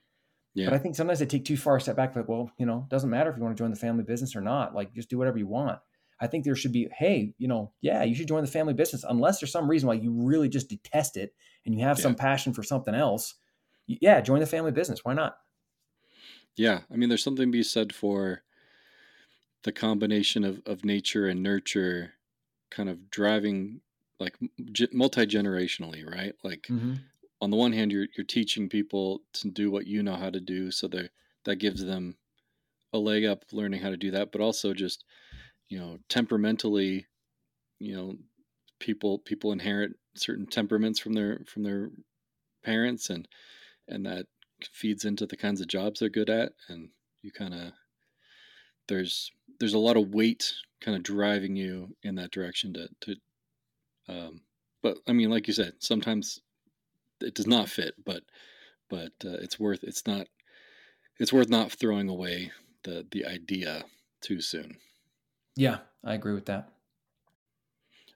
Yeah. 0.55 0.67
But 0.67 0.75
I 0.75 0.79
think 0.79 0.95
sometimes 0.95 1.19
they 1.19 1.27
take 1.27 1.45
too 1.45 1.57
far 1.57 1.77
a 1.77 1.81
step 1.81 1.97
back. 1.97 2.15
Like, 2.15 2.29
well, 2.29 2.51
you 2.59 2.67
know, 2.67 2.87
doesn't 2.91 3.09
matter 3.09 3.31
if 3.31 3.37
you 3.37 3.43
want 3.43 3.57
to 3.57 3.63
join 3.63 3.71
the 3.71 3.77
family 3.77 4.05
business 4.05 4.37
or 4.37 4.41
not. 4.41 4.75
Like, 4.75 4.95
just 4.95 5.09
do 5.09 5.19
whatever 5.19 5.39
you 5.39 5.47
want. 5.47 5.79
I 6.21 6.27
think 6.27 6.45
there 6.45 6.55
should 6.55 6.73
be, 6.73 6.89
hey, 6.97 7.35
you 7.39 7.49
know, 7.49 7.73
yeah, 7.81 8.05
you 8.05 8.15
should 8.15 8.29
join 8.29 8.45
the 8.45 8.51
family 8.51 8.75
business 8.75 9.05
unless 9.09 9.41
there's 9.41 9.51
some 9.51 9.69
reason 9.69 9.89
why 9.89 9.95
you 9.95 10.13
really 10.13 10.49
just 10.49 10.69
detest 10.69 11.17
it 11.17 11.35
and 11.67 11.75
you 11.75 11.85
have 11.85 11.99
yeah. 11.99 12.03
some 12.03 12.15
passion 12.15 12.53
for 12.53 12.63
something 12.63 12.95
else. 12.95 13.35
Yeah, 13.87 14.21
join 14.21 14.41
the 14.41 14.47
family 14.47 14.71
business. 14.71 15.05
Why 15.05 15.15
not? 15.15 15.37
Yeah, 16.55 16.81
I 16.93 16.97
mean, 16.97 17.09
there's 17.09 17.25
something 17.25 17.49
to 17.49 17.53
be 17.53 17.63
said 17.63 17.95
for 17.95 18.43
the 19.65 19.73
combination 19.73 20.45
of, 20.45 20.61
of 20.67 20.85
nature 20.85 21.27
and 21.27 21.43
nurture 21.43 22.13
kind 22.71 22.89
of 22.89 23.11
driving 23.11 23.81
like 24.19 24.37
multi 24.93 25.27
generationally, 25.27 26.09
right? 26.09 26.35
Like 26.45 26.67
mm-hmm. 26.71 26.95
On 27.43 27.51
the 27.51 27.57
one 27.57 27.73
hand, 27.73 27.91
you're 27.91 28.07
you're 28.17 28.25
teaching 28.25 28.69
people 28.69 29.21
to 29.35 29.51
do 29.51 29.71
what 29.71 29.87
you 29.87 30.03
know 30.03 30.15
how 30.15 30.31
to 30.31 30.41
do, 30.41 30.71
so 30.71 30.87
they 30.87 31.09
that 31.45 31.57
gives 31.57 31.85
them 31.85 32.17
a 32.93 32.99
leg 32.99 33.25
up 33.25 33.45
learning 33.51 33.83
how 33.83 33.91
to 33.91 33.97
do 33.97 34.13
that. 34.13 34.31
But 34.31 34.41
also 34.41 34.73
just 34.73 35.05
you 35.69 35.79
know 35.79 35.99
temperamentally, 36.09 37.07
you 37.81 37.97
know, 37.97 38.15
people 38.79 39.19
people 39.19 39.51
inherit 39.51 39.93
certain 40.15 40.47
temperaments 40.47 41.01
from 41.01 41.15
their 41.15 41.41
from 41.47 41.65
their 41.65 41.91
parents, 42.65 43.11
and 43.11 43.27
and 43.89 44.07
that 44.07 44.27
feeds 44.73 45.05
into 45.05 45.27
the 45.27 45.37
kinds 45.37 45.61
of 45.61 45.67
jobs 45.67 45.99
they're 45.99 46.09
good 46.09 46.31
at, 46.31 46.53
and 46.69 46.91
you 47.23 47.33
kind 47.33 47.55
of 47.55 47.73
there's 48.87 49.33
there's 49.59 49.75
a 49.75 49.79
lot 49.79 49.97
of 49.97 50.15
weight 50.15 50.55
kind 50.81 50.97
of 50.97 51.03
driving 51.03 51.57
you 51.57 51.97
in 52.05 52.15
that 52.15 52.31
direction 52.31 52.73
to 52.75 52.89
to 53.01 53.17
um, 54.09 54.43
but 54.81 54.99
I 55.09 55.13
mean, 55.13 55.31
like 55.31 55.49
you 55.49 55.55
said, 55.55 55.75
sometimes 55.81 56.41
it 57.23 57.35
does 57.35 57.47
not 57.47 57.69
fit, 57.69 57.95
but 58.05 58.23
but 58.89 59.13
uh, 59.25 59.39
it's 59.41 59.59
worth 59.59 59.83
it's 59.83 60.07
not 60.07 60.27
it's 61.19 61.33
worth 61.33 61.49
not 61.49 61.73
throwing 61.73 62.09
away 62.09 62.53
the 62.85 63.07
the 63.11 63.25
idea 63.27 63.85
too 64.21 64.41
soon. 64.41 64.79
Yeah, 65.57 65.79
I 66.05 66.15
agree 66.15 66.35
with 66.35 66.47
that. 66.47 66.69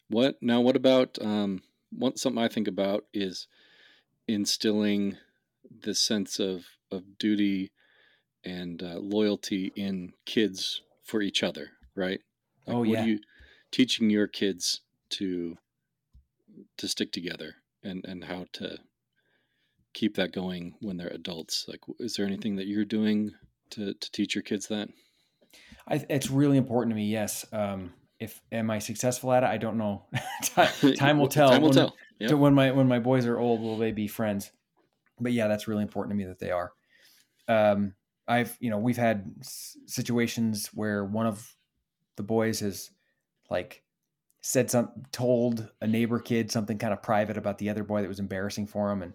What 0.08 0.36
now? 0.40 0.60
What 0.60 0.76
about 0.76 1.18
um, 1.20 1.62
what 1.90 2.18
something 2.18 2.42
I 2.42 2.48
think 2.48 2.68
about 2.68 3.04
is 3.12 3.48
instilling 4.28 5.16
this 5.70 6.00
sense 6.00 6.38
of 6.38 6.66
of 6.90 7.18
duty 7.18 7.72
and 8.44 8.82
uh, 8.82 8.98
loyalty 8.98 9.72
in 9.74 10.12
kids 10.24 10.82
for 11.02 11.20
each 11.20 11.42
other, 11.42 11.70
right? 11.94 12.20
Like, 12.66 12.76
oh 12.76 12.82
yeah. 12.84 13.04
you 13.04 13.18
teaching 13.70 14.10
your 14.10 14.26
kids 14.26 14.80
to 15.10 15.56
to 16.78 16.88
stick 16.88 17.12
together 17.12 17.56
and 17.82 18.04
and 18.04 18.24
how 18.24 18.46
to 18.54 18.78
keep 19.96 20.14
that 20.16 20.32
going 20.32 20.74
when 20.80 20.98
they're 20.98 21.08
adults? 21.08 21.64
Like 21.66 21.80
is 21.98 22.14
there 22.14 22.26
anything 22.26 22.56
that 22.56 22.66
you're 22.66 22.84
doing 22.84 23.32
to 23.70 23.94
to 23.94 24.12
teach 24.12 24.34
your 24.34 24.42
kids 24.42 24.68
that? 24.68 24.88
I, 25.88 26.04
it's 26.10 26.30
really 26.30 26.58
important 26.58 26.92
to 26.92 26.96
me 26.96 27.06
yes. 27.06 27.46
Um, 27.52 27.94
if 28.20 28.40
am 28.52 28.70
i 28.70 28.78
successful 28.78 29.32
at 29.32 29.42
it? 29.42 29.46
I 29.46 29.56
don't 29.56 29.78
know. 29.78 30.04
Time, 30.96 31.18
will 31.18 31.28
tell 31.28 31.50
time 31.50 31.62
will 31.62 31.70
when, 31.70 31.76
tell. 31.76 31.96
Yep. 32.20 32.32
when 32.32 32.54
my 32.54 32.70
when 32.70 32.86
my 32.86 32.98
boys 32.98 33.26
are 33.26 33.38
old 33.38 33.60
will 33.60 33.78
they 33.78 33.92
be 33.92 34.06
friends? 34.06 34.52
But 35.18 35.32
yeah 35.32 35.48
that's 35.48 35.66
really 35.66 35.82
important 35.82 36.12
to 36.12 36.16
me 36.16 36.24
that 36.24 36.38
they 36.38 36.50
are. 36.50 36.72
Um, 37.48 37.94
i've 38.28 38.56
you 38.60 38.70
know 38.70 38.78
we've 38.78 38.96
had 38.96 39.32
situations 39.86 40.70
where 40.74 41.04
one 41.04 41.26
of 41.26 41.54
the 42.16 42.24
boys 42.24 42.58
has 42.58 42.90
like 43.50 43.84
said 44.40 44.68
some 44.68 44.90
told 45.12 45.68
a 45.80 45.86
neighbor 45.86 46.18
kid 46.18 46.50
something 46.50 46.76
kind 46.76 46.92
of 46.92 47.02
private 47.02 47.36
about 47.36 47.58
the 47.58 47.70
other 47.70 47.84
boy 47.84 48.02
that 48.02 48.08
was 48.08 48.18
embarrassing 48.18 48.66
for 48.66 48.90
him 48.90 49.02
and 49.02 49.12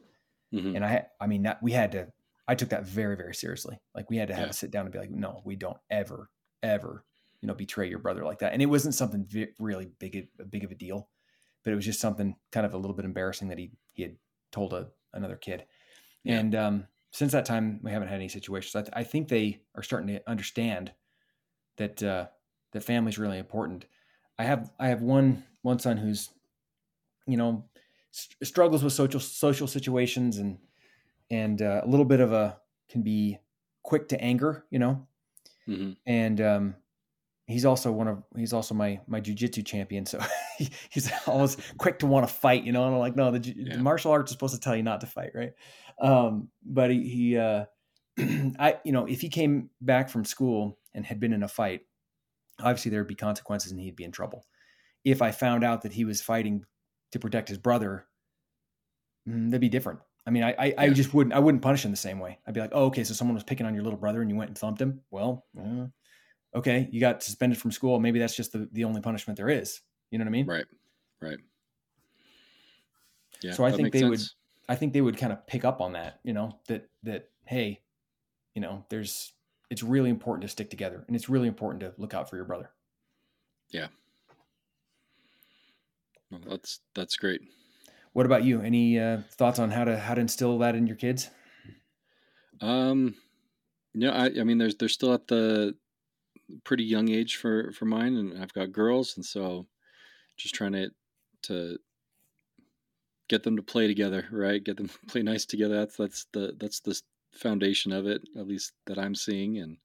mm-hmm. 0.53 0.75
and 0.75 0.85
I 0.85 1.05
I 1.19 1.27
mean 1.27 1.43
that, 1.43 1.61
we 1.61 1.71
had 1.71 1.91
to 1.93 2.07
I 2.47 2.55
took 2.55 2.69
that 2.69 2.85
very 2.85 3.15
very 3.15 3.35
seriously 3.35 3.79
like 3.95 4.09
we 4.09 4.17
had 4.17 4.27
to 4.29 4.33
have 4.33 4.45
yeah. 4.45 4.49
a 4.49 4.53
sit 4.53 4.71
down 4.71 4.85
and 4.85 4.93
be 4.93 4.99
like 4.99 5.11
no 5.11 5.41
we 5.45 5.55
don't 5.55 5.77
ever 5.89 6.29
ever 6.63 7.03
you 7.41 7.47
know 7.47 7.53
betray 7.53 7.89
your 7.89 7.99
brother 7.99 8.23
like 8.23 8.39
that 8.39 8.53
and 8.53 8.61
it 8.61 8.67
wasn't 8.67 8.95
something 8.95 9.27
really 9.59 9.89
big 9.99 10.27
big 10.49 10.63
of 10.63 10.71
a 10.71 10.75
deal 10.75 11.09
but 11.63 11.71
it 11.71 11.75
was 11.75 11.85
just 11.85 11.99
something 11.99 12.35
kind 12.51 12.65
of 12.65 12.73
a 12.73 12.77
little 12.77 12.95
bit 12.95 13.05
embarrassing 13.05 13.49
that 13.49 13.57
he 13.57 13.71
he 13.93 14.03
had 14.03 14.15
told 14.51 14.73
a, 14.73 14.87
another 15.13 15.35
kid 15.35 15.65
yeah. 16.23 16.39
and 16.39 16.55
um, 16.55 16.87
since 17.11 17.31
that 17.31 17.45
time 17.45 17.79
we 17.83 17.91
haven't 17.91 18.09
had 18.09 18.15
any 18.15 18.29
situations 18.29 18.75
I, 18.75 18.81
th- 18.81 18.93
I 18.93 19.03
think 19.03 19.27
they 19.27 19.61
are 19.75 19.83
starting 19.83 20.07
to 20.07 20.29
understand 20.29 20.91
that 21.77 22.03
uh, 22.03 22.27
that 22.73 22.83
family 22.83 23.09
is 23.09 23.17
really 23.17 23.37
important 23.37 23.85
I 24.37 24.43
have 24.43 24.71
I 24.79 24.87
have 24.87 25.01
one 25.01 25.43
one 25.61 25.79
son 25.79 25.97
who's 25.97 26.29
you 27.27 27.37
know 27.37 27.65
st- 28.11 28.47
struggles 28.47 28.83
with 28.83 28.93
social 28.93 29.19
social 29.19 29.67
situations 29.67 30.37
and 30.37 30.57
and 31.29 31.61
uh, 31.61 31.81
a 31.83 31.87
little 31.87 32.05
bit 32.05 32.19
of 32.19 32.33
a 32.33 32.57
can 32.89 33.01
be 33.01 33.39
quick 33.83 34.09
to 34.09 34.21
anger, 34.21 34.65
you 34.69 34.79
know. 34.79 35.07
Mm-hmm. 35.67 35.91
And 36.05 36.41
um, 36.41 36.75
he's 37.47 37.65
also 37.65 37.91
one 37.91 38.07
of 38.07 38.23
he's 38.35 38.53
also 38.53 38.75
my 38.75 38.99
my 39.07 39.21
jujitsu 39.21 39.65
champion, 39.65 40.05
so 40.05 40.19
he's 40.89 41.11
always 41.25 41.57
quick 41.77 41.99
to 41.99 42.07
want 42.07 42.27
to 42.27 42.33
fight, 42.33 42.63
you 42.63 42.71
know. 42.71 42.85
And 42.85 42.93
I'm 42.93 42.99
like, 42.99 43.15
no, 43.15 43.31
the, 43.31 43.53
yeah. 43.55 43.77
the, 43.77 43.81
martial 43.81 44.11
arts 44.11 44.31
is 44.31 44.33
supposed 44.33 44.53
to 44.53 44.59
tell 44.59 44.75
you 44.75 44.83
not 44.83 45.01
to 45.01 45.07
fight, 45.07 45.31
right? 45.33 45.53
Um, 46.01 46.49
but 46.65 46.91
he, 46.91 47.07
he 47.07 47.37
uh, 47.37 47.65
I 48.59 48.79
you 48.83 48.91
know, 48.91 49.05
if 49.05 49.21
he 49.21 49.29
came 49.29 49.69
back 49.79 50.09
from 50.09 50.25
school 50.25 50.77
and 50.93 51.05
had 51.05 51.19
been 51.19 51.33
in 51.33 51.43
a 51.43 51.47
fight, 51.47 51.81
obviously 52.59 52.91
there 52.91 52.99
would 52.99 53.07
be 53.07 53.15
consequences 53.15 53.71
and 53.71 53.79
he'd 53.79 53.95
be 53.95 54.03
in 54.03 54.11
trouble. 54.11 54.45
If 55.03 55.21
I 55.21 55.31
found 55.31 55.63
out 55.63 55.81
that 55.83 55.93
he 55.93 56.05
was 56.05 56.21
fighting 56.21 56.65
to 57.11 57.19
protect 57.19 57.49
his 57.49 57.57
brother, 57.57 58.05
mm, 59.27 59.49
that'd 59.49 59.61
be 59.61 59.69
different. 59.69 59.99
I 60.25 60.29
mean, 60.29 60.43
I, 60.43 60.55
I, 60.57 60.65
yeah. 60.65 60.73
I, 60.77 60.89
just 60.89 61.13
wouldn't, 61.13 61.33
I 61.33 61.39
wouldn't 61.39 61.63
punish 61.63 61.83
him 61.83 61.91
the 61.91 61.97
same 61.97 62.19
way. 62.19 62.37
I'd 62.45 62.53
be 62.53 62.59
like, 62.59 62.71
oh, 62.73 62.85
okay, 62.85 63.03
so 63.03 63.13
someone 63.13 63.33
was 63.35 63.43
picking 63.43 63.65
on 63.65 63.73
your 63.73 63.83
little 63.83 63.97
brother 63.97 64.21
and 64.21 64.29
you 64.29 64.35
went 64.35 64.49
and 64.49 64.57
thumped 64.57 64.79
him. 64.79 65.01
Well, 65.09 65.45
uh, 65.59 65.87
okay, 66.55 66.87
you 66.91 66.99
got 66.99 67.23
suspended 67.23 67.57
from 67.57 67.71
school. 67.71 67.99
Maybe 67.99 68.19
that's 68.19 68.35
just 68.35 68.51
the, 68.51 68.69
the 68.71 68.83
only 68.83 69.01
punishment 69.01 69.37
there 69.37 69.49
is. 69.49 69.81
You 70.11 70.19
know 70.19 70.25
what 70.25 70.29
I 70.29 70.31
mean? 70.31 70.45
Right. 70.45 70.65
Right. 71.21 71.39
Yeah. 73.41 73.53
So 73.53 73.63
I 73.63 73.71
think 73.71 73.91
they 73.91 74.01
sense. 74.01 74.09
would, 74.09 74.21
I 74.69 74.75
think 74.75 74.93
they 74.93 75.01
would 75.01 75.17
kind 75.17 75.33
of 75.33 75.45
pick 75.47 75.65
up 75.65 75.81
on 75.81 75.93
that, 75.93 76.19
you 76.23 76.33
know, 76.33 76.59
that, 76.67 76.87
that, 77.03 77.29
hey, 77.45 77.81
you 78.53 78.61
know, 78.61 78.85
there's, 78.89 79.33
it's 79.71 79.81
really 79.81 80.09
important 80.09 80.43
to 80.43 80.47
stick 80.49 80.69
together 80.69 81.03
and 81.07 81.15
it's 81.15 81.29
really 81.29 81.47
important 81.47 81.79
to 81.81 81.93
look 81.97 82.13
out 82.13 82.29
for 82.29 82.35
your 82.35 82.45
brother. 82.45 82.69
Yeah. 83.69 83.87
Well, 86.31 86.41
that's 86.47 86.79
that's 86.95 87.17
great. 87.17 87.41
What 88.13 88.25
about 88.25 88.43
you? 88.43 88.61
Any 88.61 88.99
uh, 88.99 89.19
thoughts 89.31 89.59
on 89.59 89.71
how 89.71 89.83
to 89.83 89.97
how 89.97 90.13
to 90.13 90.21
instill 90.21 90.57
that 90.59 90.75
in 90.75 90.87
your 90.87 90.95
kids? 90.95 91.29
Um, 92.61 93.15
yeah, 93.93 94.11
I, 94.11 94.25
I 94.39 94.43
mean, 94.43 94.57
there's 94.57 94.75
they're 94.75 94.89
still 94.89 95.13
at 95.13 95.27
the 95.27 95.75
pretty 96.63 96.83
young 96.83 97.09
age 97.09 97.37
for 97.37 97.71
for 97.73 97.85
mine, 97.85 98.15
and 98.15 98.41
I've 98.41 98.53
got 98.53 98.71
girls, 98.71 99.15
and 99.15 99.25
so 99.25 99.67
just 100.37 100.55
trying 100.55 100.73
to 100.73 100.89
to 101.43 101.77
get 103.27 103.43
them 103.43 103.55
to 103.55 103.63
play 103.63 103.87
together, 103.87 104.27
right? 104.31 104.63
Get 104.63 104.77
them 104.77 104.89
to 104.89 104.99
play 105.07 105.23
nice 105.23 105.45
together. 105.45 105.75
That's 105.75 105.97
that's 105.97 106.25
the 106.33 106.55
that's 106.59 106.79
the 106.79 106.99
foundation 107.33 107.91
of 107.91 108.07
it, 108.07 108.21
at 108.37 108.47
least 108.47 108.73
that 108.87 108.97
I'm 108.97 109.15
seeing, 109.15 109.57
and 109.57 109.77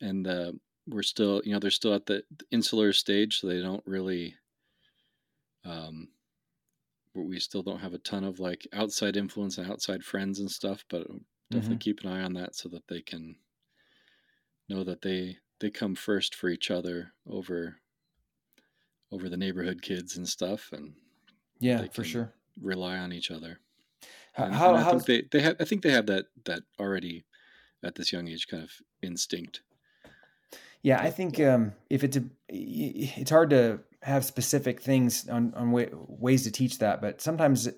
and 0.00 0.26
uh, 0.26 0.52
we're 0.86 1.02
still, 1.02 1.42
you 1.44 1.52
know, 1.52 1.58
they're 1.58 1.70
still 1.70 1.94
at 1.94 2.06
the 2.06 2.22
insular 2.50 2.92
stage, 2.92 3.40
so 3.40 3.46
they 3.46 3.60
don't 3.60 3.82
really, 3.86 4.34
um, 5.66 6.08
we 7.14 7.40
still 7.40 7.62
don't 7.62 7.80
have 7.80 7.94
a 7.94 7.98
ton 7.98 8.24
of 8.24 8.40
like 8.40 8.66
outside 8.72 9.16
influence 9.16 9.58
and 9.58 9.70
outside 9.70 10.04
friends 10.04 10.38
and 10.38 10.50
stuff, 10.50 10.84
but 10.88 11.06
definitely 11.50 11.76
mm-hmm. 11.76 11.78
keep 11.78 12.00
an 12.02 12.10
eye 12.10 12.22
on 12.22 12.34
that 12.34 12.54
so 12.54 12.68
that 12.68 12.86
they 12.88 13.00
can 13.00 13.36
know 14.68 14.84
that 14.84 15.02
they 15.02 15.38
they 15.60 15.70
come 15.70 15.94
first 15.94 16.34
for 16.34 16.48
each 16.48 16.70
other 16.70 17.12
over 17.28 17.76
over 19.12 19.28
the 19.28 19.36
neighborhood 19.36 19.82
kids 19.82 20.16
and 20.16 20.28
stuff, 20.28 20.70
and 20.72 20.94
yeah, 21.58 21.86
for 21.92 22.04
sure, 22.04 22.32
rely 22.60 22.98
on 22.98 23.12
each 23.12 23.30
other. 23.30 23.60
And, 24.36 24.54
how, 24.54 24.74
and 24.74 24.84
I 24.84 24.90
think 24.90 25.04
they, 25.06 25.22
they 25.30 25.40
have 25.40 25.56
I 25.58 25.64
think 25.64 25.82
they 25.82 25.92
have 25.92 26.06
that 26.06 26.26
that 26.44 26.62
already 26.78 27.24
at 27.82 27.94
this 27.94 28.12
young 28.12 28.28
age 28.28 28.48
kind 28.48 28.62
of 28.62 28.70
instinct. 29.02 29.62
Yeah, 30.82 31.00
I 31.00 31.10
think 31.10 31.40
um, 31.40 31.72
if 31.90 32.04
it's 32.04 32.16
a, 32.16 32.24
it's 32.48 33.30
hard 33.30 33.50
to 33.50 33.80
have 34.06 34.24
specific 34.24 34.80
things 34.80 35.28
on 35.28 35.52
on 35.54 35.72
way, 35.72 35.88
ways 35.92 36.44
to 36.44 36.52
teach 36.52 36.78
that, 36.78 37.00
but 37.00 37.20
sometimes 37.20 37.68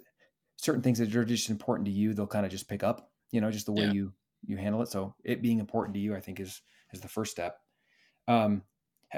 certain 0.57 0.83
things 0.83 0.99
that 0.99 1.15
are 1.17 1.25
just 1.25 1.49
important 1.49 1.87
to 1.87 1.93
you, 1.93 2.13
they'll 2.13 2.27
kind 2.27 2.45
of 2.45 2.53
just 2.53 2.69
pick 2.69 2.83
up. 2.83 3.11
You 3.31 3.41
know, 3.41 3.51
just 3.51 3.65
the 3.65 3.73
way 3.73 3.85
yeah. 3.85 3.93
you 3.93 4.13
you 4.47 4.59
handle 4.59 4.83
it. 4.83 4.89
So 4.89 5.15
it 5.25 5.41
being 5.41 5.59
important 5.59 5.95
to 5.95 6.01
you, 6.01 6.15
I 6.15 6.21
think, 6.21 6.39
is 6.39 6.61
is 6.93 7.01
the 7.01 7.09
first 7.09 7.31
step. 7.31 7.57
Um, 8.27 8.63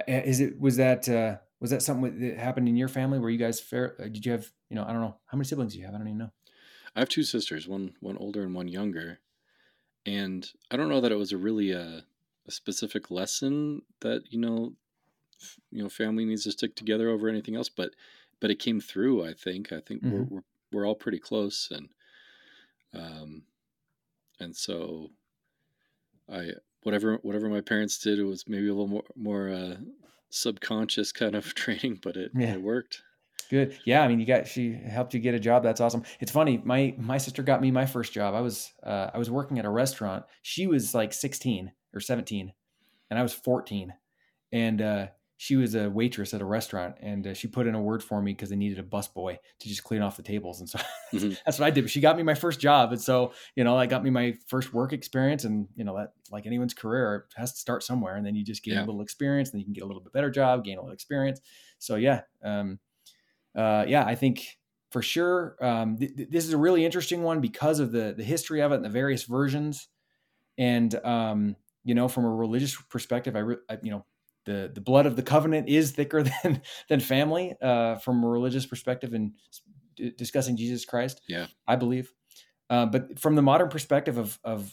is 0.07 0.39
it 0.39 0.61
was 0.61 0.77
that 0.77 1.09
uh, 1.09 1.39
was 1.59 1.71
that 1.71 1.83
something 1.83 2.21
that 2.21 2.39
happened 2.39 2.69
in 2.69 2.77
your 2.77 2.89
family 2.89 3.19
where 3.19 3.31
you 3.31 3.39
guys 3.39 3.61
fair? 3.61 3.97
Uh, 3.99 4.05
did 4.05 4.25
you 4.25 4.31
have 4.31 4.49
you 4.69 4.77
know 4.77 4.85
I 4.85 4.93
don't 4.93 5.01
know 5.01 5.17
how 5.27 5.37
many 5.37 5.47
siblings 5.47 5.73
do 5.73 5.81
you 5.81 5.87
have? 5.87 5.95
I 5.97 5.99
don't 5.99 6.07
even 6.07 6.19
know. 6.19 6.31
I 6.95 7.01
have 7.01 7.09
two 7.09 7.25
sisters, 7.25 7.67
one 7.67 7.95
one 7.99 8.19
older 8.19 8.43
and 8.43 8.55
one 8.55 8.69
younger, 8.69 9.19
and 10.07 10.49
I 10.71 10.77
don't 10.77 10.89
know 10.89 11.01
that 11.01 11.13
it 11.13 11.19
was 11.19 11.33
a 11.33 11.37
really 11.37 11.73
a, 11.73 11.83
uh, 11.83 12.01
a 12.47 12.53
specific 12.53 13.11
lesson 13.11 13.83
that 14.01 14.23
you 14.31 14.39
know, 14.39 14.75
you 15.71 15.83
know, 15.83 15.89
family 15.89 16.25
needs 16.25 16.45
to 16.45 16.53
stick 16.53 16.75
together 16.75 17.09
over 17.09 17.29
anything 17.29 17.57
else, 17.57 17.69
but 17.69 17.91
but 18.41 18.51
it 18.51 18.59
came 18.59 18.81
through. 18.81 19.25
I 19.25 19.33
think 19.35 19.73
I 19.73 19.81
think 19.81 20.03
mm-hmm. 20.03 20.17
we're, 20.17 20.25
we're 20.25 20.43
we're 20.73 20.87
all 20.87 20.95
pretty 20.95 21.19
close, 21.19 21.71
and 21.71 21.89
um, 22.95 23.43
and 24.39 24.57
so 24.57 25.11
I 26.33 26.51
whatever 26.83 27.19
whatever 27.23 27.49
my 27.49 27.61
parents 27.61 27.99
did, 27.99 28.19
it 28.19 28.25
was 28.25 28.45
maybe 28.49 28.69
a 28.69 28.73
little 28.73 28.89
more 28.89 29.05
more 29.17 29.49
uh, 29.49 29.77
subconscious 30.31 31.13
kind 31.13 31.35
of 31.35 31.55
training, 31.55 32.01
but 32.03 32.17
it, 32.17 32.33
yeah. 32.35 32.55
it 32.55 32.63
worked. 32.63 33.03
Good. 33.51 33.79
Yeah. 33.85 34.03
I 34.03 34.09
mean, 34.09 34.21
you 34.21 34.27
got, 34.27 34.47
she 34.47 34.73
helped 34.73 35.13
you 35.13 35.19
get 35.19 35.35
a 35.35 35.41
job. 35.41 35.65
That's 35.65 35.81
awesome. 35.81 36.05
It's 36.21 36.31
funny. 36.31 36.63
My, 36.65 36.95
my 36.97 37.19
sister 37.19 37.43
got 37.43 37.61
me 37.61 37.73
my 37.73 37.85
first 37.85 38.13
job. 38.13 38.35
I 38.35 38.41
was, 38.41 38.73
uh, 38.85 39.11
I 39.13 39.19
was 39.19 39.29
working 39.29 39.59
at 39.59 39.65
a 39.65 39.71
restaurant. 39.71 40.25
She 40.43 40.69
was 40.69 40.95
like 40.95 41.13
16 41.13 41.73
or 41.93 41.99
17 41.99 42.53
and 43.11 43.19
I 43.19 43.23
was 43.23 43.35
14 43.35 43.93
and, 44.53 44.81
uh, 44.81 45.07
she 45.43 45.57
was 45.57 45.75
a 45.75 45.89
waitress 45.89 46.35
at 46.35 46.43
a 46.43 46.45
restaurant 46.45 46.97
and 47.01 47.29
uh, 47.29 47.33
she 47.33 47.49
put 47.49 47.67
in 47.67 47.75
a 47.75 47.81
word 47.81 48.03
for 48.03 48.21
me 48.21 48.31
because 48.33 48.51
they 48.51 48.57
needed 48.57 48.79
a 48.79 48.83
busboy 48.83 49.39
to 49.59 49.69
just 49.71 49.83
clean 49.83 50.03
off 50.03 50.19
the 50.19 50.23
tables 50.23 50.61
and 50.61 50.69
so 50.69 50.79
mm-hmm. 51.15 51.33
that's 51.47 51.59
what 51.59 51.65
i 51.67 51.71
did 51.71 51.89
she 51.89 51.99
got 51.99 52.15
me 52.15 52.23
my 52.23 52.35
first 52.35 52.61
job 52.61 52.93
and 52.93 53.01
so 53.01 53.33
you 53.57 53.65
know 53.65 53.75
i 53.75 53.87
got 53.87 54.05
me 54.05 54.11
my 54.11 54.35
first 54.49 54.75
work 54.75 54.93
experience 54.93 55.45
and 55.45 55.67
you 55.77 55.83
know 55.83 55.97
that 55.97 56.13
like 56.31 56.45
anyone's 56.45 56.75
career 56.75 57.27
it 57.27 57.41
has 57.41 57.55
to 57.55 57.59
start 57.59 57.83
somewhere 57.83 58.17
and 58.17 58.27
then 58.27 58.35
you 58.35 58.45
just 58.45 58.63
get 58.63 58.75
yeah. 58.75 58.81
a 58.81 58.85
little 58.85 59.01
experience 59.01 59.49
and 59.49 59.55
then 59.55 59.61
you 59.61 59.65
can 59.65 59.73
get 59.73 59.83
a 59.83 59.87
little 59.87 60.03
bit 60.03 60.13
better 60.13 60.31
job 60.31 60.63
gain 60.63 60.77
a 60.77 60.81
little 60.83 60.93
experience 60.93 61.41
so 61.79 61.97
yeah 61.97 62.21
um, 62.45 62.79
uh, 63.57 63.87
yeah 63.89 64.05
i 64.05 64.15
think 64.15 64.59
for 64.91 65.01
sure 65.01 65.57
um, 65.63 65.97
th- 65.97 66.17
th- 66.17 66.29
this 66.29 66.45
is 66.45 66.53
a 66.53 66.59
really 66.59 66.85
interesting 66.85 67.23
one 67.23 67.41
because 67.41 67.81
of 67.81 67.93
the 67.93 68.13
the 68.15 68.25
history 68.25 68.61
of 68.61 68.73
it 68.73 68.75
and 68.75 68.85
the 68.85 68.91
various 68.91 69.25
versions 69.25 69.89
and 70.59 70.95
um, 71.03 71.57
you 71.83 71.95
know 71.95 72.09
from 72.09 72.27
a 72.27 72.31
religious 72.31 72.77
perspective 72.91 73.37
I, 73.37 73.39
re- 73.39 73.65
I 73.71 73.79
you 73.83 73.91
know 73.91 74.05
the 74.51 74.71
the 74.75 74.81
blood 74.81 75.07
of 75.07 75.17
the 75.17 75.23
covenant 75.23 75.69
is 75.69 75.93
thicker 75.93 76.23
than 76.43 76.63
than 76.89 77.01
family 77.01 77.55
uh, 77.63 77.97
from 77.97 78.25
a 78.25 78.29
religious 78.29 78.67
perspective 78.67 79.15
and 79.15 79.33
d- 79.97 80.13
discussing 80.17 80.57
Jesus 80.57 80.85
Christ. 80.85 81.21
Yeah, 81.29 81.47
I 81.67 81.77
believe. 81.77 82.13
Uh, 82.69 82.87
but 82.87 83.19
from 83.19 83.35
the 83.35 83.43
modern 83.43 83.69
perspective 83.69 84.19
of 84.19 84.39
of 84.45 84.73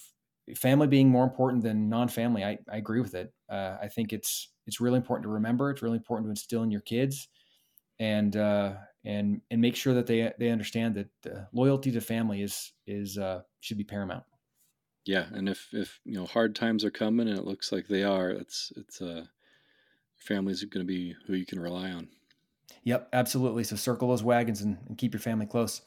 family 0.56 0.88
being 0.88 1.10
more 1.10 1.26
important 1.26 1.64
than 1.64 1.90
non-family, 1.90 2.44
I, 2.44 2.58
I 2.72 2.78
agree 2.78 3.02
with 3.02 3.16
it. 3.16 3.34
Uh, 3.50 3.78
I 3.82 3.88
think 3.88 4.14
it's 4.14 4.52
it's 4.66 4.82
really 4.82 4.98
important 4.98 5.24
to 5.24 5.30
remember. 5.30 5.70
It's 5.70 5.82
really 5.82 5.98
important 5.98 6.28
to 6.28 6.32
instill 6.32 6.64
in 6.64 6.72
your 6.72 6.82
kids, 6.82 7.28
and 8.00 8.36
uh, 8.36 8.74
and 9.06 9.42
and 9.52 9.62
make 9.62 9.76
sure 9.76 9.94
that 9.94 10.08
they 10.08 10.32
they 10.40 10.50
understand 10.50 10.96
that 10.96 11.48
loyalty 11.54 11.92
to 11.92 12.02
family 12.02 12.42
is 12.42 12.74
is 12.86 13.18
uh, 13.18 13.42
should 13.60 13.78
be 13.78 13.84
paramount. 13.84 14.24
Yeah, 15.06 15.26
and 15.32 15.48
if 15.48 15.70
if 15.72 16.00
you 16.04 16.16
know 16.16 16.26
hard 16.26 16.56
times 16.56 16.84
are 16.84 16.92
coming 16.92 17.30
and 17.30 17.38
it 17.38 17.46
looks 17.46 17.72
like 17.72 17.88
they 17.88 18.04
are, 18.04 18.30
it's 18.30 18.74
it's 18.76 19.00
a 19.02 19.20
uh, 19.20 19.24
family's 20.20 20.64
going 20.64 20.86
to 20.86 20.88
be 20.88 21.16
who 21.26 21.34
you 21.34 21.46
can 21.46 21.60
rely 21.60 21.92
on. 21.92 22.08
Yep, 22.84 23.10
absolutely. 23.14 23.64
So 23.64 23.76
circle 23.76 24.10
those 24.10 24.24
wagons 24.24 24.62
and, 24.62 24.78
and 24.88 24.98
keep 24.98 25.14
your 25.14 25.20
family 25.20 25.46
close. 25.46 25.82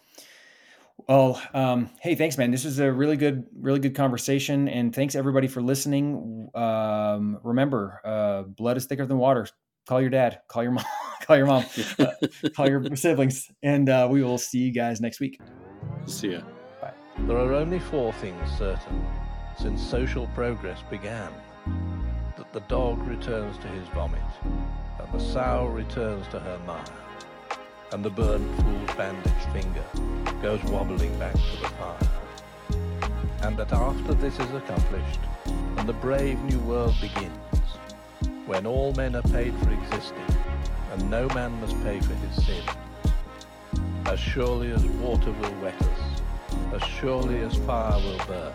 Well, 1.08 1.40
um, 1.54 1.90
hey, 2.00 2.14
thanks, 2.14 2.36
man. 2.36 2.50
This 2.50 2.64
was 2.64 2.78
a 2.78 2.92
really 2.92 3.16
good, 3.16 3.46
really 3.58 3.80
good 3.80 3.94
conversation, 3.94 4.68
and 4.68 4.94
thanks 4.94 5.14
everybody 5.14 5.48
for 5.48 5.62
listening. 5.62 6.50
Um, 6.54 7.38
remember, 7.42 8.00
uh, 8.04 8.42
blood 8.42 8.76
is 8.76 8.84
thicker 8.84 9.06
than 9.06 9.16
water. 9.16 9.46
Call 9.86 10.00
your 10.02 10.10
dad. 10.10 10.40
Call 10.48 10.62
your 10.62 10.72
mom. 10.72 10.84
call 11.22 11.36
your 11.38 11.46
mom. 11.46 11.64
Uh, 11.98 12.06
call 12.54 12.68
your 12.68 12.84
siblings, 12.96 13.50
and 13.62 13.88
uh, 13.88 14.08
we 14.10 14.22
will 14.22 14.38
see 14.38 14.58
you 14.58 14.72
guys 14.72 15.00
next 15.00 15.20
week. 15.20 15.40
See 16.06 16.32
ya. 16.32 16.42
Bye. 16.82 16.92
There 17.20 17.38
are 17.38 17.54
only 17.54 17.78
four 17.78 18.12
things 18.14 18.50
certain 18.58 19.06
since 19.58 19.82
social 19.82 20.26
progress 20.28 20.82
began 20.90 21.32
that 21.66 22.09
the 22.52 22.60
dog 22.60 23.00
returns 23.06 23.56
to 23.58 23.68
his 23.68 23.86
vomit, 23.88 24.20
and 24.42 25.12
the 25.12 25.20
sow 25.20 25.66
returns 25.66 26.26
to 26.28 26.40
her 26.40 26.58
mire, 26.66 26.82
and 27.92 28.04
the 28.04 28.10
burnt 28.10 28.44
fool's 28.60 28.96
bandaged 28.96 29.52
finger 29.52 29.84
goes 30.42 30.60
wobbling 30.64 31.16
back 31.16 31.32
to 31.32 31.60
the 31.62 31.68
fire. 31.68 32.08
And 33.42 33.56
that 33.56 33.72
after 33.72 34.14
this 34.14 34.36
is 34.40 34.52
accomplished, 34.52 35.20
and 35.76 35.88
the 35.88 35.92
brave 35.92 36.42
new 36.42 36.58
world 36.60 36.96
begins, 37.00 37.38
when 38.46 38.66
all 38.66 38.92
men 38.94 39.14
are 39.14 39.22
paid 39.22 39.54
for 39.58 39.70
existing, 39.70 40.36
and 40.92 41.08
no 41.08 41.28
man 41.28 41.52
must 41.60 41.80
pay 41.84 42.00
for 42.00 42.14
his 42.14 42.46
sin, 42.46 42.64
as 44.06 44.18
surely 44.18 44.72
as 44.72 44.84
water 44.86 45.30
will 45.30 45.54
wet 45.62 45.80
us, 45.80 46.20
as 46.74 46.82
surely 46.82 47.42
as 47.42 47.54
fire 47.58 47.96
will 48.00 48.26
burn, 48.26 48.52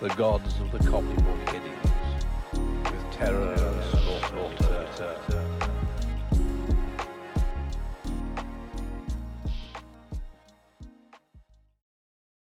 the 0.00 0.08
gods 0.10 0.60
of 0.60 0.70
the 0.70 0.78
copybook 0.88 1.48
Headings 1.48 1.91
terror 3.24 3.56
slaughter. 3.90 5.31